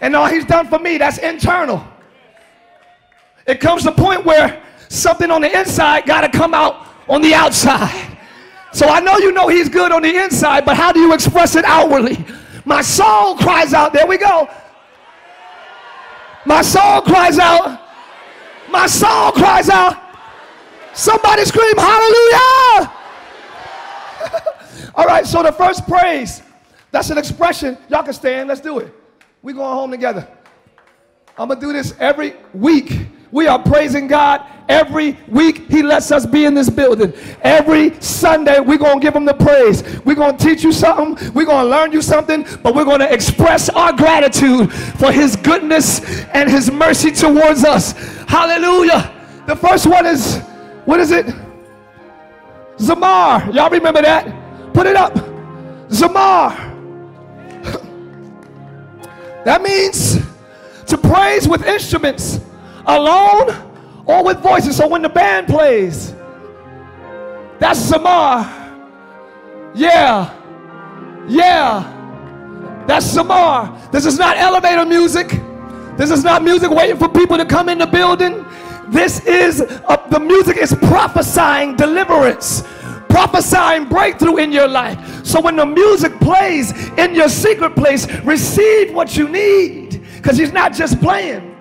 [0.00, 1.86] and all he's done for me, that's internal.
[3.46, 7.20] It comes to a point where something on the inside got to come out on
[7.20, 8.15] the outside.
[8.76, 11.56] So I know you know he's good on the inside, but how do you express
[11.56, 12.22] it outwardly?
[12.66, 13.94] My soul cries out.
[13.94, 14.50] There we go.
[16.44, 17.80] My soul cries out.
[18.68, 19.96] My soul cries out.
[20.92, 22.92] Somebody scream hallelujah.
[24.94, 26.42] All right, so the first praise,
[26.90, 27.78] that's an expression.
[27.88, 28.92] Y'all can stand, let's do it.
[29.40, 30.28] we going home together.
[31.38, 33.05] I'm gonna do this every week.
[33.32, 35.68] We are praising God every week.
[35.68, 37.12] He lets us be in this building.
[37.42, 39.82] Every Sunday, we're going to give him the praise.
[40.04, 41.32] We're going to teach you something.
[41.32, 45.36] We're going to learn you something, but we're going to express our gratitude for his
[45.36, 47.92] goodness and his mercy towards us.
[48.28, 49.12] Hallelujah.
[49.46, 50.38] The first one is
[50.84, 51.26] what is it?
[52.78, 53.52] Zamar.
[53.54, 54.72] Y'all remember that?
[54.72, 55.14] Put it up.
[55.88, 56.54] Zamar.
[59.44, 60.18] that means
[60.86, 62.40] to praise with instruments
[62.86, 63.54] alone
[64.06, 64.76] or with voices.
[64.76, 66.12] So when the band plays,
[67.58, 68.44] that's Zamar.
[69.74, 70.32] Yeah.
[71.28, 71.92] Yeah.
[72.86, 73.90] That's Zamar.
[73.90, 75.28] This is not elevator music.
[75.96, 78.44] This is not music waiting for people to come in the building.
[78.88, 82.62] This is uh, the music is prophesying deliverance,
[83.08, 85.24] prophesying breakthrough in your life.
[85.24, 90.52] So when the music plays in your secret place, receive what you need because he's
[90.52, 91.55] not just playing.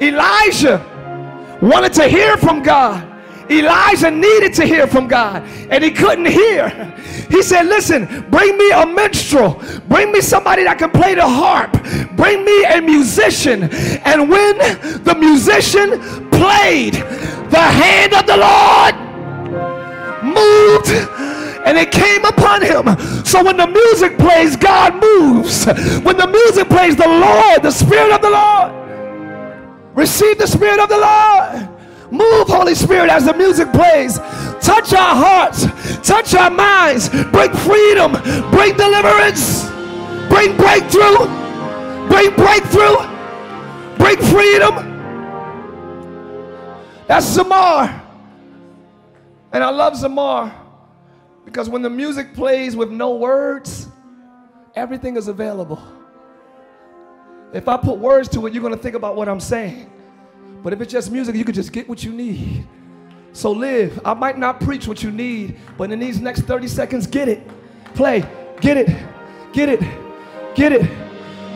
[0.00, 3.12] Elijah wanted to hear from God.
[3.50, 6.68] Elijah needed to hear from God and he couldn't hear.
[7.30, 11.72] He said, Listen, bring me a minstrel, bring me somebody that can play the harp,
[12.16, 13.64] bring me a musician.
[14.04, 14.58] And when
[15.04, 18.94] the musician played, the hand of the Lord
[20.24, 20.88] moved
[21.66, 23.24] and it came upon him.
[23.24, 25.66] So when the music plays, God moves.
[26.02, 28.85] When the music plays, the Lord, the Spirit of the Lord,
[29.96, 31.76] receive the Spirit of the Lord
[32.10, 34.18] Move, Holy Spirit, as the music plays.
[34.60, 35.66] Touch our hearts,
[36.06, 38.12] touch our minds, bring freedom,
[38.50, 39.68] bring deliverance,
[40.28, 41.26] bring breakthrough,
[42.08, 42.96] bring breakthrough,
[43.98, 44.94] bring freedom.
[47.08, 48.02] That's Zamar.
[49.52, 50.52] And I love Zamar
[51.44, 53.88] because when the music plays with no words,
[54.74, 55.82] everything is available.
[57.56, 59.90] If I put words to it, you're going to think about what I'm saying.
[60.62, 62.66] But if it's just music, you can just get what you need.
[63.32, 63.98] So live.
[64.04, 67.48] I might not preach what you need, but in these next 30 seconds, get it.
[67.94, 68.28] Play.
[68.60, 68.88] Get it.
[69.54, 69.80] Get it.
[70.54, 70.82] Get it.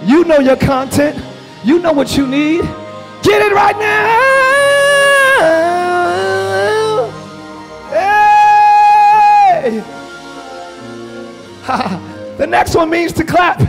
[0.07, 1.23] You know your content.
[1.65, 2.63] You know what you need.
[3.23, 4.31] Get it right now.
[9.61, 9.81] Hey!
[12.39, 13.61] the next one means to clap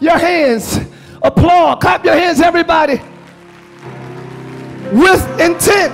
[0.00, 0.87] your hands.
[1.22, 1.80] Applaud.
[1.80, 3.00] Clap your hands, everybody.
[4.92, 5.92] With intent.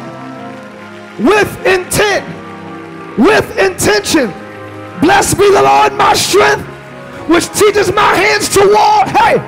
[1.19, 2.27] With intent.
[3.19, 4.33] With intention.
[5.01, 6.65] Blessed be the Lord, my strength,
[7.29, 9.05] which teaches my hands to war.
[9.07, 9.39] Hey!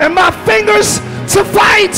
[0.00, 0.98] And my fingers
[1.34, 1.94] to fight.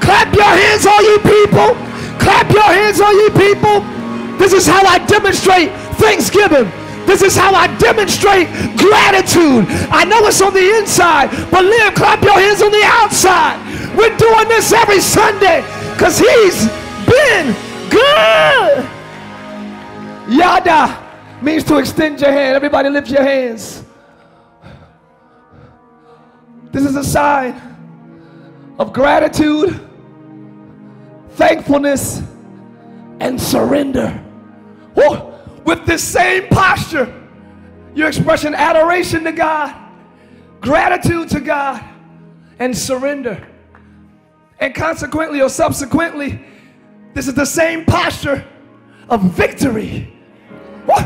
[0.00, 1.74] Clap your hands, all you people.
[2.18, 3.80] Clap your hands, all you people.
[4.38, 6.70] This is how I demonstrate thanksgiving.
[7.06, 9.64] This is how I demonstrate gratitude.
[9.90, 13.56] I know it's on the inside, but live, clap your hands on the outside.
[13.96, 16.66] We're doing this every Sunday because he's
[17.06, 17.54] been
[17.88, 18.88] good.
[20.28, 21.02] Yada
[21.40, 22.56] means to extend your hand.
[22.56, 23.84] Everybody lift your hands.
[26.72, 27.54] This is a sign
[28.78, 29.80] of gratitude,
[31.30, 32.20] thankfulness,
[33.20, 34.22] and surrender.
[34.94, 35.35] Woo!
[35.66, 37.12] With this same posture,
[37.92, 39.74] you're expressing adoration to God,
[40.60, 41.84] gratitude to God,
[42.60, 43.44] and surrender.
[44.60, 46.40] And consequently or subsequently,
[47.14, 48.46] this is the same posture
[49.08, 50.12] of victory.
[50.84, 51.04] What?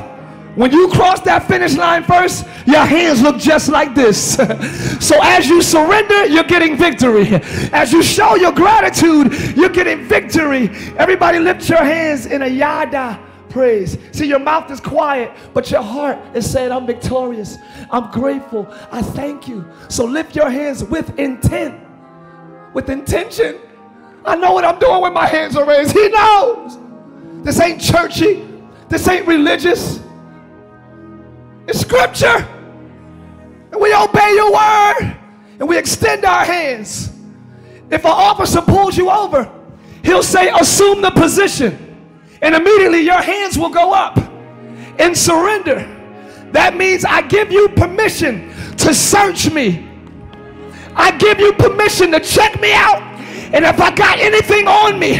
[0.56, 4.34] When you cross that finish line first, your hands look just like this.
[5.00, 7.28] so as you surrender, you're getting victory.
[7.72, 10.68] As you show your gratitude, you're getting victory.
[10.98, 13.98] Everybody lift your hands in a yada praise.
[14.12, 17.59] See, your mouth is quiet, but your heart is saying, I'm victorious.
[17.90, 18.66] I'm grateful.
[18.90, 19.68] I thank you.
[19.88, 21.78] So lift your hands with intent,
[22.72, 23.59] with intention.
[24.24, 25.92] I know what I'm doing when my hands are raised.
[25.92, 26.78] He knows.
[27.42, 28.46] This ain't churchy.
[28.88, 30.01] This ain't religious.
[31.66, 32.46] It's scripture.
[33.72, 35.16] And we obey your word
[35.59, 37.12] and we extend our hands.
[37.90, 39.51] If an officer pulls you over,
[40.05, 41.89] he'll say, Assume the position.
[42.43, 44.18] And immediately your hands will go up
[44.99, 45.86] in surrender.
[46.53, 49.88] That means I give you permission to search me.
[50.97, 53.03] I give you permission to check me out.
[53.53, 55.14] And if I got anything on me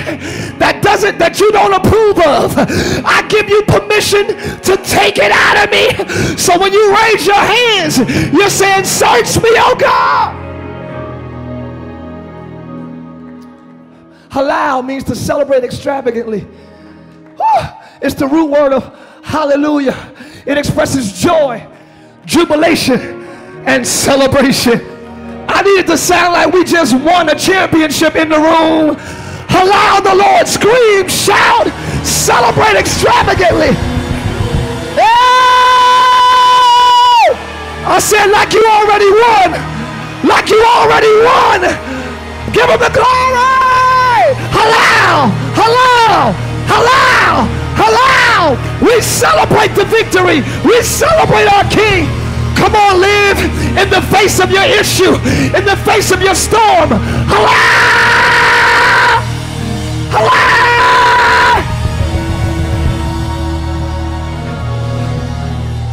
[0.59, 2.55] that doesn't that you don't approve of,
[3.05, 4.27] I give you permission
[4.61, 6.37] to take it out of me.
[6.37, 7.99] So when you raise your hands,
[8.33, 10.37] you're saying, "Search me, oh God."
[14.31, 16.47] Halal means to celebrate extravagantly.
[18.03, 18.85] It's the root word of
[19.23, 19.97] hallelujah.
[20.47, 21.67] It expresses joy,
[22.25, 23.25] jubilation,
[23.67, 24.81] and celebration.
[25.49, 28.97] I need it to sound like we just won a championship in the room.
[29.51, 31.67] Allow the Lord scream, shout,
[32.07, 33.77] celebrate extravagantly.
[37.91, 39.59] I said, like you already won.
[40.23, 41.61] Like you already won.
[42.55, 43.51] Give him the glory.
[44.55, 48.57] Allow, allow, allow, allow.
[48.81, 50.43] We celebrate the victory.
[50.65, 52.07] We celebrate our King.
[52.57, 53.39] Come on, live
[53.79, 55.15] in the face of your issue,
[55.57, 56.93] in the face of your storm.
[56.93, 57.61] Allow,
[60.13, 60.61] allow.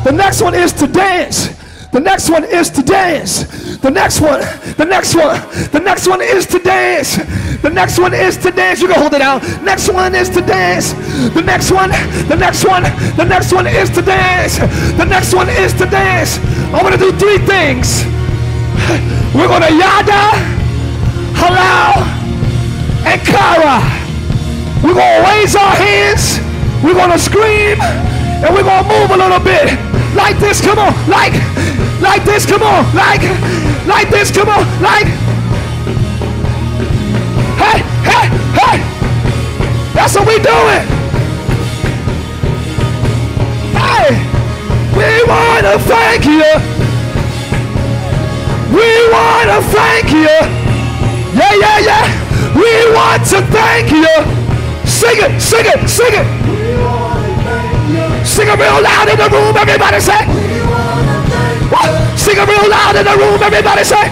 [0.03, 1.56] The next one is to dance.
[1.97, 3.41] The next one is to dance.
[3.77, 4.41] The next one,
[4.77, 5.41] the next one,
[5.71, 7.17] the next one is to dance.
[7.63, 8.79] The next one is to dance.
[8.81, 9.41] You can hold it out.
[9.63, 10.93] Next one is to dance.
[11.33, 11.89] The next one,
[12.29, 12.83] the next one,
[13.17, 14.59] the next one is to dance.
[14.93, 16.37] The next one is to dance.
[16.69, 18.05] I'm gonna do three things.
[19.33, 20.37] We're gonna yada,
[21.33, 22.05] halal,
[23.09, 23.81] and kara.
[24.85, 26.37] We're gonna raise our hands.
[26.83, 29.73] We're gonna scream, and we're gonna move a little bit.
[30.13, 30.93] Like this, come on.
[31.09, 31.33] Like,
[32.01, 32.85] like this, come on.
[32.95, 33.21] Like,
[33.87, 34.65] like this, come on.
[34.81, 35.07] Like.
[37.57, 38.77] Hey, hey, hey.
[39.93, 40.85] That's what we doing.
[43.73, 44.13] Hey,
[44.93, 46.45] we want to thank you.
[48.73, 50.37] We want to thank you.
[51.33, 52.53] Yeah, yeah, yeah.
[52.55, 54.07] We want to thank you.
[54.85, 56.27] Sing it, sing it, sing it.
[58.25, 60.46] Sing it real loud in the room, everybody say.
[62.17, 64.09] Sing it real loud in the room, everybody say.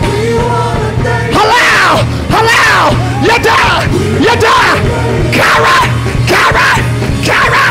[1.35, 3.05] Halal, halal,
[4.41, 4.79] die.
[5.35, 5.77] Kara,
[6.31, 6.67] Kara,
[7.27, 7.63] Kara,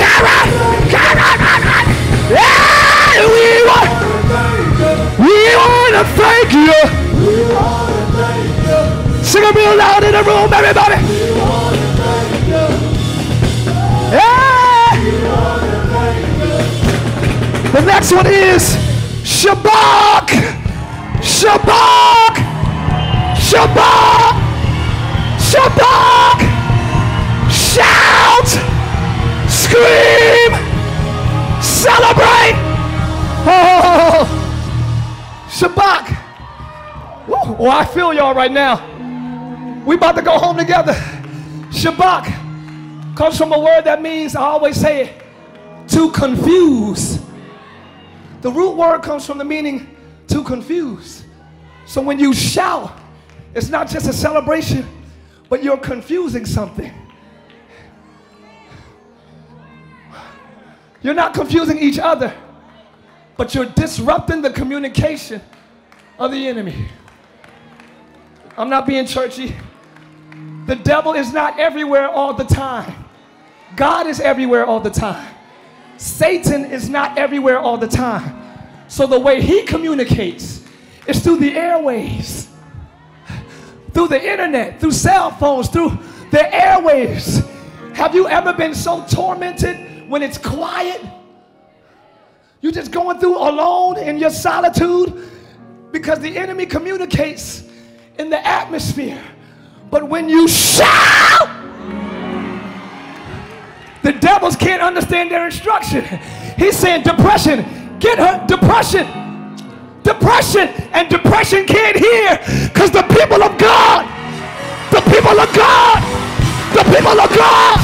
[0.00, 0.36] Kara,
[0.92, 1.76] Kara, Kara.
[2.30, 3.90] Yeah, we want,
[5.18, 6.80] we want to thank you.
[9.22, 10.98] Sing it real loud in the room, everybody.
[14.12, 14.90] Yeah.
[17.72, 18.83] The next one is
[19.44, 20.28] Shabak!
[21.20, 22.34] Shabak!
[23.36, 24.36] Shabak!
[25.36, 26.38] Shabak!
[27.52, 28.48] Shout!
[29.46, 30.50] Scream!
[31.60, 32.56] Celebrate!
[33.44, 34.24] Oh!
[35.50, 36.16] Shabak!
[37.28, 38.80] Oh, I feel y'all right now.
[39.84, 40.94] We about to go home together.
[41.68, 45.22] Shabak comes from a word that means, I always say it,
[45.88, 47.23] to confuse
[48.44, 49.96] the root word comes from the meaning
[50.28, 51.24] to confuse.
[51.86, 52.92] So when you shout,
[53.54, 54.86] it's not just a celebration,
[55.48, 56.92] but you're confusing something.
[61.00, 62.34] You're not confusing each other,
[63.38, 65.40] but you're disrupting the communication
[66.18, 66.88] of the enemy.
[68.58, 69.56] I'm not being churchy.
[70.66, 73.06] The devil is not everywhere all the time.
[73.74, 75.33] God is everywhere all the time.
[75.96, 78.42] Satan is not everywhere all the time.
[78.88, 80.64] So the way he communicates
[81.06, 82.48] is through the airways,
[83.92, 85.90] through the internet, through cell phones, through
[86.30, 87.48] the airwaves.
[87.94, 91.00] Have you ever been so tormented when it's quiet?
[92.60, 95.30] You're just going through alone in your solitude
[95.92, 97.62] because the enemy communicates
[98.18, 99.22] in the atmosphere.
[99.90, 101.63] But when you shout,
[104.04, 106.04] the devils can't understand their instruction.
[106.58, 109.08] He's saying, Depression, get her, depression,
[110.02, 112.36] depression, and depression can't hear
[112.68, 114.04] because the people of God,
[114.92, 115.98] the people of God,
[116.76, 117.80] the people of God,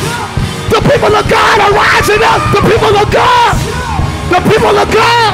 [0.68, 2.40] the people of God are rising up.
[2.52, 3.56] The people of God,
[4.28, 5.32] the people of God,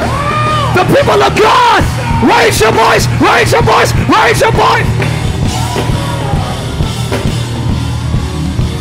[0.79, 1.83] the people of God.
[2.25, 4.87] Raise your voice, raise your voice, raise your voice.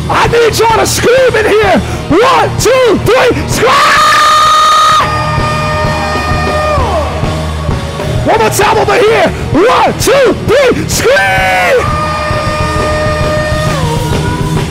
[0.08, 1.95] I need y'all to scream in here.
[2.08, 4.06] One, two, three, scream!
[8.26, 9.28] One more time over here.
[9.52, 11.76] One, two, three, scream!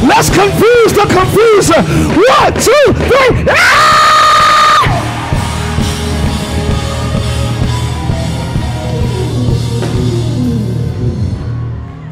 [0.08, 1.84] Let's confuse the confuser.
[2.16, 3.46] One, two, three.
[3.50, 4.06] Ah!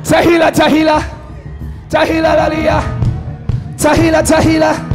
[0.03, 1.01] Tahila, Tahila,
[1.89, 2.83] Tahila, Lalia.
[3.77, 4.92] Tahila, Tahila.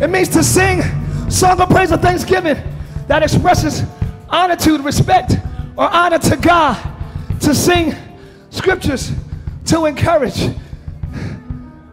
[0.00, 0.82] It means to sing
[1.30, 2.56] song of praise of thanksgiving
[3.08, 3.82] that expresses
[4.28, 5.36] honor respect,
[5.76, 6.76] or honor to God.
[7.40, 7.94] To sing
[8.50, 9.12] scriptures
[9.66, 10.50] to encourage.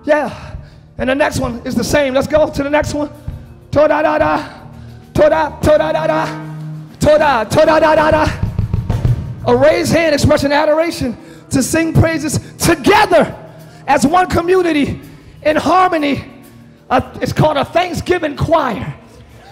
[0.06, 0.56] Yeah.
[0.98, 2.14] And the next one is the same.
[2.14, 3.10] Let's go to the next one.
[3.72, 4.62] Toda da da.
[5.14, 6.26] Toda, toda da da.
[7.00, 8.26] Toda, toda da da da.
[9.46, 11.18] A raised hand expressing adoration
[11.50, 13.36] to sing praises together
[13.88, 15.02] as one community
[15.44, 16.33] in harmony
[16.90, 18.96] a, it's called a Thanksgiving choir.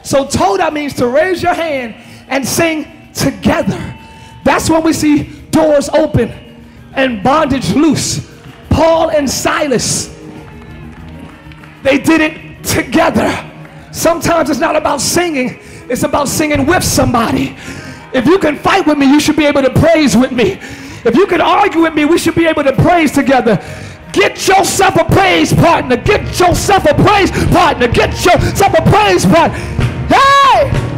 [0.03, 1.95] So Toda means to raise your hand
[2.27, 3.97] and sing together.
[4.43, 6.29] That's when we see doors open
[6.93, 8.29] and bondage loose.
[8.69, 10.07] Paul and Silas,
[11.83, 13.29] they did it together.
[13.91, 15.59] Sometimes it's not about singing,
[15.89, 17.55] it's about singing with somebody.
[18.13, 20.59] If you can fight with me, you should be able to praise with me.
[21.03, 23.57] If you can argue with me, we should be able to praise together.
[24.11, 25.97] Get yourself a praise partner.
[25.97, 27.87] Get yourself a praise partner.
[27.87, 29.57] Get yourself a praise partner.
[30.09, 30.91] Hey!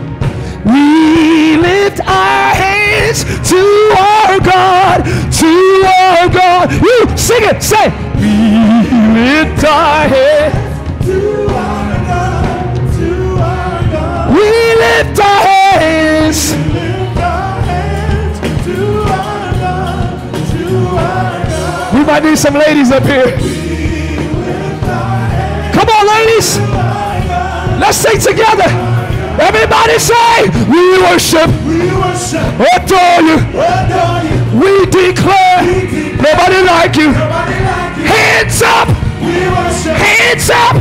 [0.65, 6.71] We lift our hands to our God, to our God.
[6.71, 14.33] You sing it, say, We lift our hands to our God, to our God.
[14.33, 16.72] We lift our hands.
[22.13, 23.25] Might need some ladies up here.
[25.73, 26.59] Come on, ladies.
[27.81, 28.69] Let's sing together.
[29.41, 34.37] Everybody say, We worship, we worship, adore you, adore you.
[34.61, 37.09] We, declare, we declare, nobody like you.
[37.17, 38.05] Nobody like you.
[38.05, 38.87] Hands up,
[39.17, 40.77] we worship, hands up,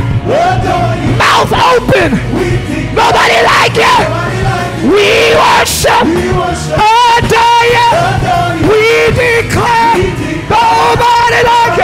[1.17, 2.13] mouth open.
[2.37, 2.61] We
[2.93, 3.89] nobody like you.
[3.89, 4.93] Nobody like you.
[4.93, 7.89] We worship, we worship adore you.
[7.89, 8.69] Adore you.
[8.69, 8.85] We
[9.17, 11.77] declare, we declare nobody like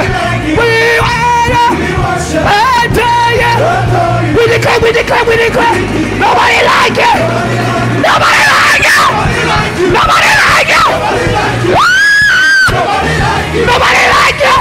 [0.60, 1.30] we want
[2.30, 3.54] and you.
[4.38, 5.74] We declare, we declare, we declare.
[6.20, 7.14] Nobody like you.
[8.06, 9.02] Nobody like you.
[9.90, 10.86] Nobody like you.
[10.90, 11.90] Nobody like you.
[13.66, 14.56] Nobody like you.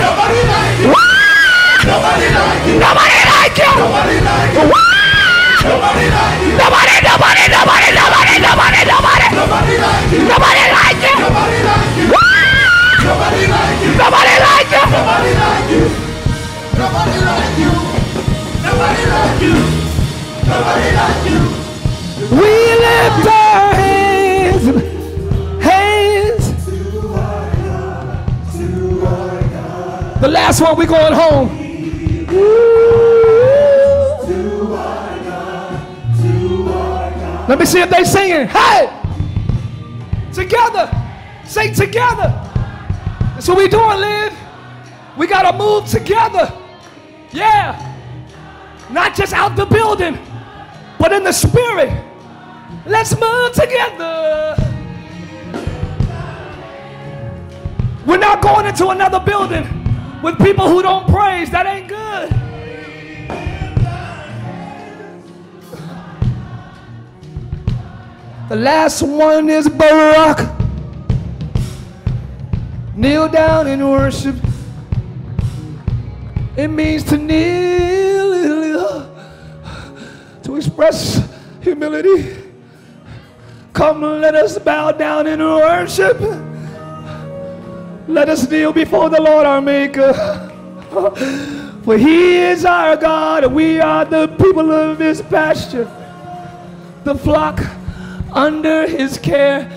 [1.88, 2.76] Nobody, like you.
[2.78, 3.72] nobody, like you.
[3.78, 4.52] nobody, like you.
[6.58, 7.88] nobody, nobody, nobody.
[7.98, 9.28] nobody, nobody, nobody.
[9.36, 10.28] Nobody like you.
[10.28, 11.14] Nobody like you.
[11.18, 12.16] Nobody like you.
[13.04, 13.77] Nobody like you.
[13.98, 14.84] Nobody like you.
[14.94, 15.84] Nobody like you.
[16.78, 17.72] Nobody like you.
[18.62, 19.42] Nobody like you.
[19.42, 19.54] Nobody like you.
[20.46, 21.38] Nobody like you.
[21.38, 21.58] Nobody like you.
[22.30, 22.52] We
[22.84, 24.64] lift our hands,
[25.62, 26.44] hands.
[30.20, 31.48] The last one, we going home.
[37.48, 38.46] Let me see if they singing.
[38.48, 38.90] Hey,
[40.32, 40.90] together,
[41.44, 42.47] sing together.
[43.46, 44.36] What we doing, live.
[45.16, 46.52] We gotta move together.
[47.32, 47.96] Yeah.
[48.90, 50.18] Not just out the building,
[50.98, 51.90] but in the spirit.
[52.84, 54.54] Let's move together.
[58.06, 59.66] We're not going into another building
[60.22, 61.50] with people who don't praise.
[61.50, 62.30] That ain't good.
[68.50, 70.57] The last one is Barak.
[72.98, 74.34] Kneel down and worship.
[76.56, 79.08] It means to kneel,
[80.42, 81.22] to express
[81.60, 82.36] humility.
[83.72, 86.18] Come, let us bow down and worship.
[88.08, 90.12] Let us kneel before the Lord our Maker.
[91.84, 95.88] For he is our God, and we are the people of his pasture,
[97.04, 97.60] the flock
[98.32, 99.70] under his care.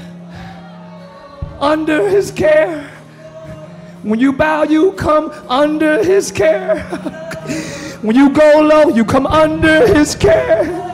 [1.59, 2.90] Under his care.
[4.04, 6.80] When you bow, you come under his care.
[8.02, 10.88] when you go low, you come under his care.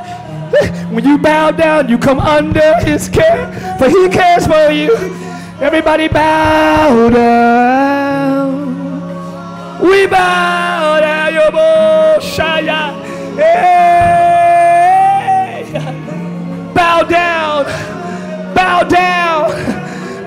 [0.92, 3.52] When you bow down, you come under his care.
[3.78, 4.96] For he cares for you.
[5.60, 8.56] Everybody bow down.
[9.82, 12.94] We bow down, Yoboshaya.
[13.36, 14.18] Hey.
[16.74, 17.66] Bow down.
[18.54, 19.52] Bow down.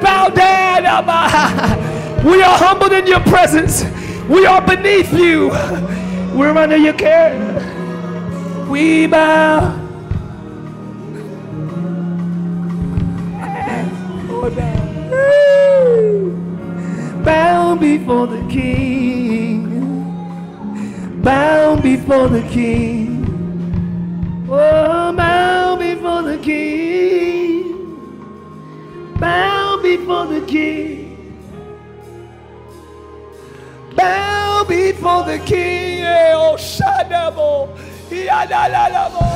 [0.00, 1.96] Bow down.
[2.24, 3.84] We are humbled in your presence.
[4.28, 5.48] We are beneath you.
[6.36, 7.38] We're under your care.
[8.68, 9.76] We bow.
[17.24, 19.62] Bow before the King.
[21.22, 23.24] Bow before the King.
[24.50, 27.94] Oh, bow before the King.
[29.18, 30.99] Bow before the King.
[33.96, 36.02] Bow before the King.
[36.04, 37.76] Eh, Oh, Shadabo.
[38.10, 39.26] Yadalalabo.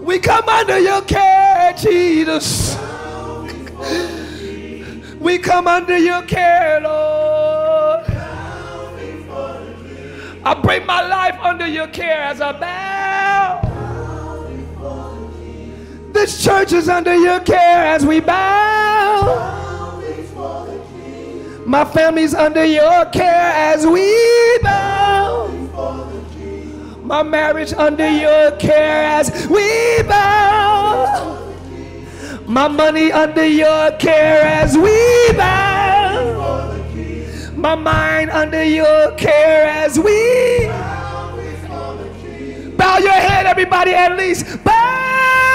[0.00, 2.76] We come under your care, Jesus.
[5.20, 8.04] We come under your care, Lord.
[10.44, 13.67] I bring my life under your care as I bow.
[16.20, 19.22] This church is under your care as we bow.
[21.64, 25.46] My family's under your care as we bow.
[27.04, 31.38] My marriage under your care as we bow.
[32.48, 34.98] My money under your care as we
[35.34, 36.74] bow.
[37.54, 41.36] My mind under your care as we bow.
[42.76, 45.47] bow your head, everybody, at least bow.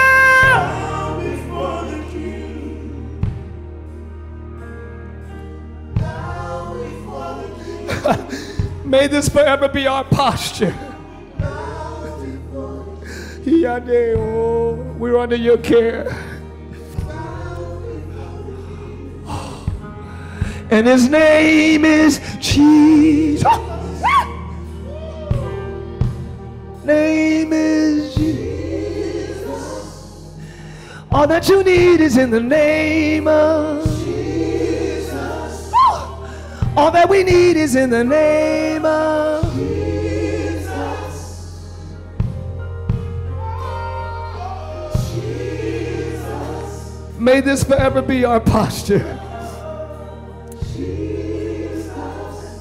[8.85, 10.75] May this forever be our posture.
[14.15, 16.11] Oh, We're under your care.
[20.69, 23.43] And his name is Jesus.
[26.83, 29.45] Name is Jesus.
[31.11, 34.52] All that you need is in the name of Jesus.
[36.75, 40.65] All that we need is in the name of Jesus.
[45.13, 47.11] Jesus.
[47.19, 49.19] May this forever be our posture.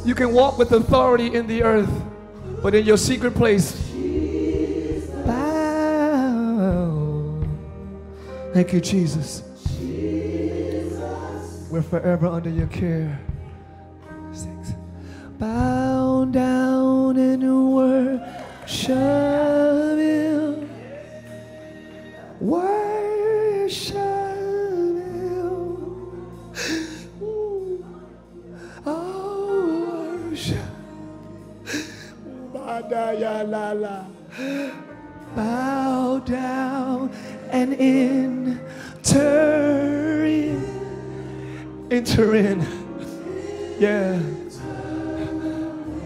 [0.05, 1.91] You can walk with authority in the earth,
[2.63, 3.73] but in your secret place,
[5.25, 7.41] bow.
[8.53, 9.43] Thank you, Jesus.
[9.79, 11.69] Jesus.
[11.71, 13.19] We're forever under your care.
[15.43, 18.95] Bow down and worship
[19.99, 20.70] Him.
[22.38, 24.22] Worship Him.
[28.86, 30.59] Oh, worship.
[35.34, 37.11] Bow down
[37.51, 38.61] and enter
[40.24, 40.62] in.
[41.90, 42.64] Enter in.
[43.80, 44.20] Yeah.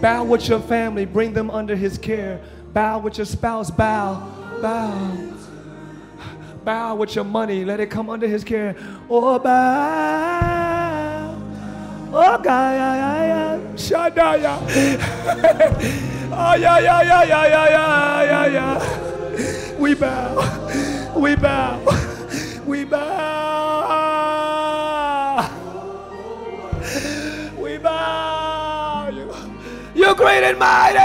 [0.07, 2.41] Bow with your family, bring them under his care.
[2.73, 4.15] Bow with your spouse, bow,
[4.63, 5.33] bow.
[6.65, 8.77] Bow with your money, let it come under his care.
[9.09, 11.35] Or bow.
[12.13, 13.59] Oh, God, yeah, yeah, yeah.
[13.75, 14.55] Shadaya.
[16.39, 19.77] Oh, yeah, yeah, yeah, yeah, yeah, yeah, yeah, yeah.
[19.77, 21.17] We bow.
[21.17, 21.81] We bow.
[22.65, 23.46] We bow.
[30.17, 30.99] Great and mighty.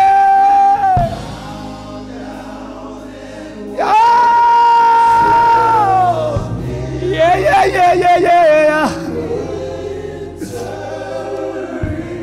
[3.84, 4.18] Oh.
[7.02, 9.10] Yeah, yeah, yeah, yeah, yeah, yeah.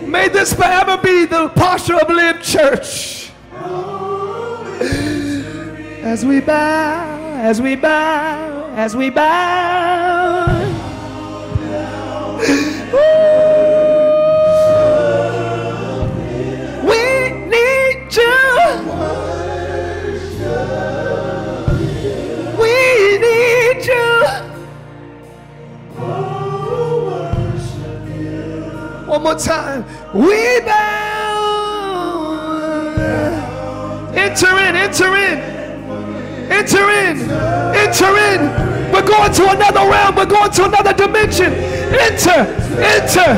[0.07, 3.31] May this forever be the posture of Live Church.
[6.03, 10.09] As we bow, as we bow, as we bow.
[29.19, 29.85] One more time.
[30.15, 31.41] We bow.
[34.15, 35.39] Enter in, enter in.
[36.53, 37.29] Enter in.
[37.75, 38.93] Enter in.
[38.93, 40.15] We're going to another realm.
[40.15, 41.53] We're going to another dimension.
[41.53, 42.47] Enter.
[42.79, 43.33] Enter.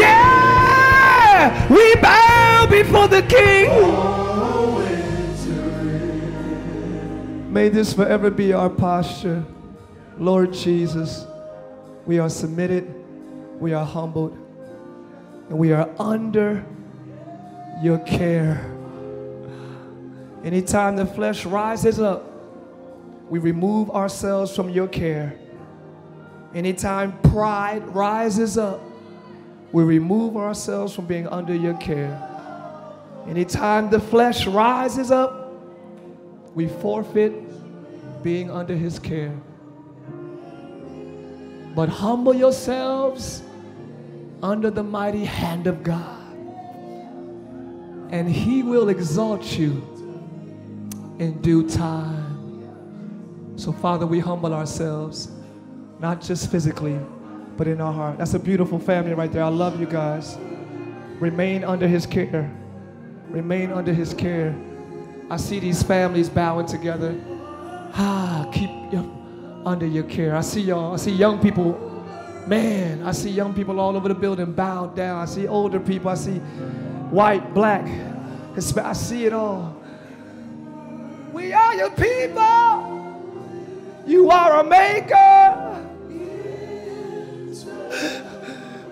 [0.00, 1.68] Yeah.
[1.68, 3.68] We bow before the King.
[7.52, 9.44] May this forever be our posture.
[10.16, 11.26] Lord Jesus,
[12.06, 12.94] we are submitted,
[13.58, 14.38] we are humbled,
[15.50, 16.64] and we are under
[17.82, 18.72] your care.
[20.44, 22.24] Anytime the flesh rises up,
[23.28, 25.36] we remove ourselves from your care.
[26.54, 28.80] Anytime pride rises up,
[29.72, 32.16] we remove ourselves from being under your care.
[33.28, 35.52] Anytime the flesh rises up,
[36.54, 37.32] we forfeit
[38.22, 39.34] being under his care.
[41.74, 43.42] But humble yourselves
[44.42, 46.18] under the mighty hand of God,
[48.10, 49.86] and he will exalt you
[51.18, 52.26] in due time.
[53.56, 55.30] So, Father, we humble ourselves,
[55.98, 56.98] not just physically,
[57.56, 58.18] but in our heart.
[58.18, 59.44] That's a beautiful family right there.
[59.44, 60.38] I love you guys.
[61.18, 62.50] Remain under his care.
[63.28, 64.54] Remain under his care.
[65.28, 67.20] I see these families bowing together.
[67.92, 70.34] Ah, keep you under your care.
[70.34, 70.94] I see y'all.
[70.94, 71.89] I see young people.
[72.46, 75.20] Man, I see young people all over the building bowed down.
[75.20, 76.10] I see older people.
[76.10, 76.38] I see
[77.10, 77.86] white, black.
[78.56, 79.76] I see it all.
[81.32, 82.96] We are your people.
[84.06, 85.66] You are a maker.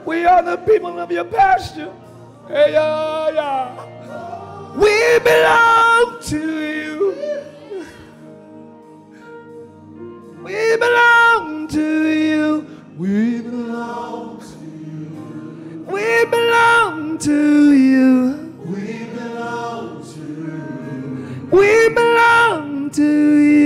[0.05, 1.93] We are the people of your pasture.
[2.47, 4.75] Hey, yeah, yeah.
[4.75, 7.15] We belong to you.
[10.43, 12.28] We belong to you.
[17.19, 18.55] Belong to you.
[18.65, 21.49] We belong to you.
[21.51, 23.58] We belong to you.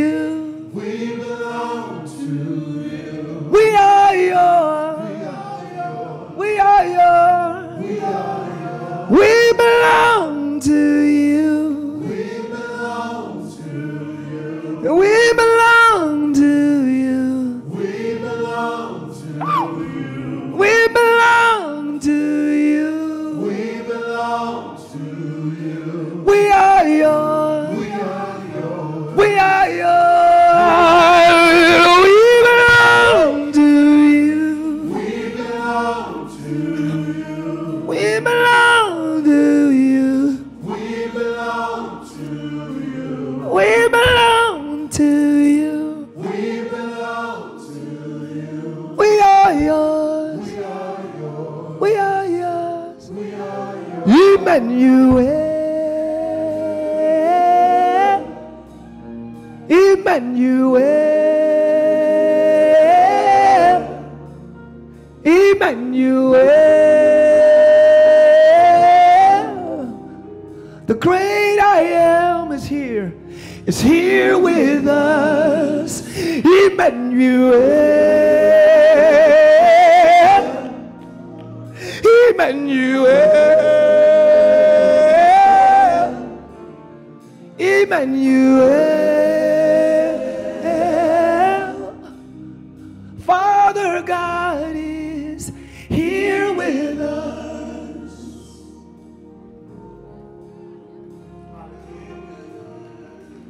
[94.02, 95.52] God is
[95.88, 98.12] here with us.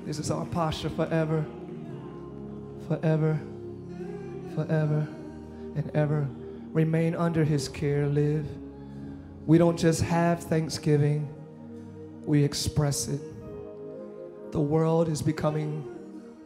[0.04, 1.44] This is our posture forever,
[2.86, 3.40] forever,
[4.54, 5.08] forever,
[5.74, 6.28] and ever.
[6.72, 8.46] Remain under His care, live.
[9.46, 11.28] We don't just have Thanksgiving,
[12.24, 13.20] we express it.
[14.52, 15.88] The world is becoming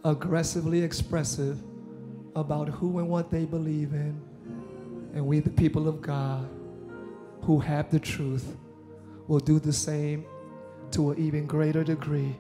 [0.05, 1.59] aggressively expressive
[2.37, 4.21] about who and what they believe in.
[5.15, 6.49] And we, the people of God,
[7.41, 8.57] who have the truth,
[9.27, 10.25] will do the same
[10.93, 12.37] to an even greater degree.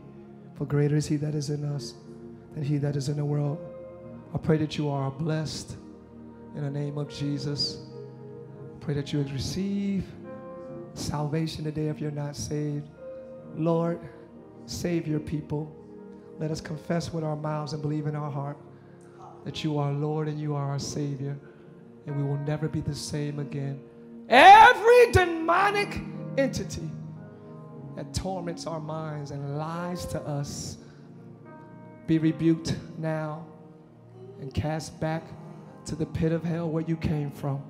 [0.55, 1.95] For greater is He that is in us
[2.55, 3.59] than He that is in the world.
[4.35, 5.77] I pray that you are blessed
[6.55, 7.79] in the name of Jesus.
[8.75, 10.05] I Pray that you receive
[10.93, 12.87] salvation today if you're not saved.
[13.57, 13.99] Lord,
[14.67, 15.75] save your people.
[16.39, 18.59] Let us confess with our mouths and believe in our heart
[19.47, 21.39] that you are Lord and you are our Savior,
[22.05, 23.81] and we will never be the same again.
[24.29, 26.01] Every demonic
[26.37, 26.91] entity
[27.95, 30.79] that torments our minds and lies to us
[32.09, 33.47] be rebuked now
[34.41, 35.23] and cast back
[35.85, 37.63] to the pit of hell where you came from.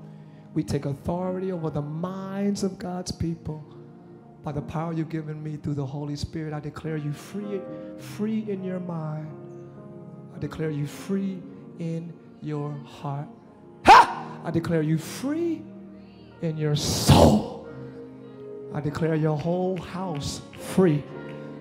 [0.55, 3.62] We take authority over the minds of God's people.
[4.43, 7.61] By the power you've given me through the Holy Spirit, I declare you free,
[7.99, 9.31] free in your mind.
[10.35, 11.43] I declare you free
[11.79, 12.12] in
[12.43, 13.29] your heart.
[13.85, 14.41] Ha!
[14.45, 15.62] I declare you free
[16.43, 17.68] in your soul.
[18.74, 21.03] I declare your whole house free.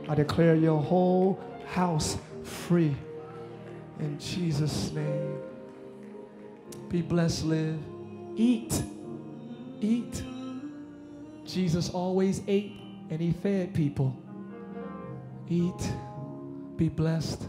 [0.08, 2.96] I declare your whole house free.
[4.00, 5.38] In Jesus' name.
[6.90, 7.80] Be blessed, live.
[8.36, 8.84] Eat.
[9.82, 10.24] Eat.
[11.46, 12.74] Jesus always ate
[13.10, 14.16] and he fed people.
[15.48, 15.92] Eat.
[16.76, 17.48] Be blessed.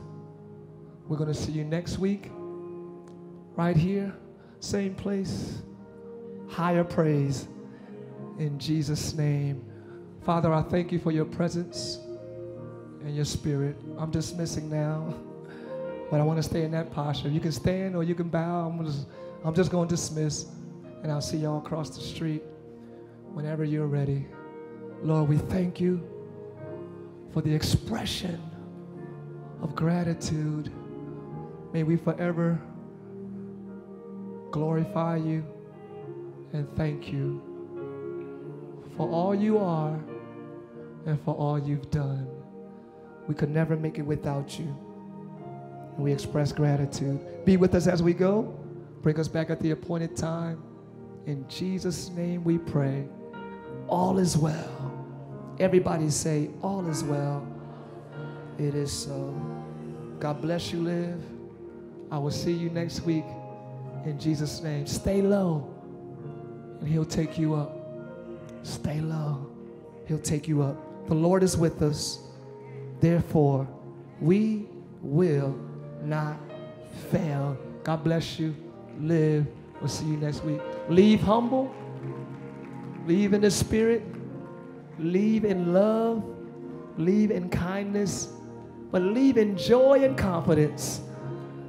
[1.08, 2.30] We're going to see you next week,
[3.56, 4.14] right here,
[4.60, 5.62] same place,
[6.48, 7.48] higher praise.
[8.38, 9.64] In Jesus' name.
[10.22, 12.00] Father, I thank you for your presence
[13.02, 13.76] and your spirit.
[13.96, 15.14] I'm dismissing now,
[16.10, 17.28] but I want to stay in that posture.
[17.28, 18.68] You can stand or you can bow.
[18.68, 19.06] I'm just,
[19.44, 20.46] I'm just going to dismiss,
[21.02, 22.42] and I'll see y'all across the street
[23.32, 24.26] whenever you're ready.
[25.02, 26.02] Lord, we thank you
[27.32, 28.42] for the expression
[29.62, 30.72] of gratitude.
[31.72, 32.60] May we forever
[34.56, 35.44] glorify you
[36.54, 37.42] and thank you
[38.96, 40.00] for all you are
[41.04, 42.26] and for all you've done.
[43.28, 44.74] We could never make it without you.
[45.94, 47.44] And we express gratitude.
[47.44, 48.58] Be with us as we go.
[49.02, 50.62] Bring us back at the appointed time.
[51.26, 53.04] In Jesus' name we pray.
[53.88, 55.06] All is well.
[55.60, 57.46] Everybody say, All is well.
[58.58, 59.34] It is so.
[60.18, 61.22] God bless you, live.
[62.10, 63.26] I will see you next week
[64.06, 64.86] in Jesus' name.
[64.86, 65.68] Stay low,
[66.80, 67.76] and He'll take you up.
[68.62, 69.46] Stay low,
[70.06, 70.76] He'll take you up.
[71.08, 72.20] The Lord is with us.
[73.00, 73.68] Therefore,
[74.20, 74.66] we
[75.02, 75.58] will
[76.02, 76.36] not
[77.10, 77.56] fail.
[77.84, 78.54] God bless you.
[79.00, 79.46] Live.
[79.80, 80.60] We'll see you next week.
[80.88, 81.72] Leave humble.
[83.06, 84.02] Leave in the spirit.
[84.98, 86.24] Leave in love.
[86.96, 88.28] Leave in kindness.
[88.90, 91.02] But leave in joy and confidence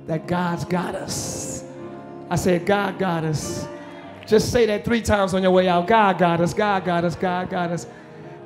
[0.06, 1.57] that God's got us.
[2.30, 3.66] I said, God got us.
[4.26, 5.88] Just say that three times on your way out.
[5.88, 6.54] God got us.
[6.54, 7.16] God got us.
[7.16, 7.88] God got us.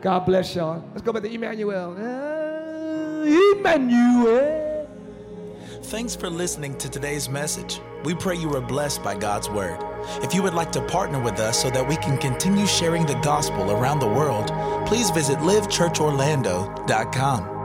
[0.02, 0.84] God bless y'all.
[0.92, 1.96] Let's go back to Emmanuel.
[1.98, 3.24] Uh,
[3.58, 4.88] Emmanuel.
[5.84, 7.82] Thanks for listening to today's message.
[8.04, 9.80] We pray you were blessed by God's word.
[10.24, 13.16] If you would like to partner with us so that we can continue sharing the
[13.16, 14.48] gospel around the world,
[14.88, 17.61] please visit livechurchorlando.com.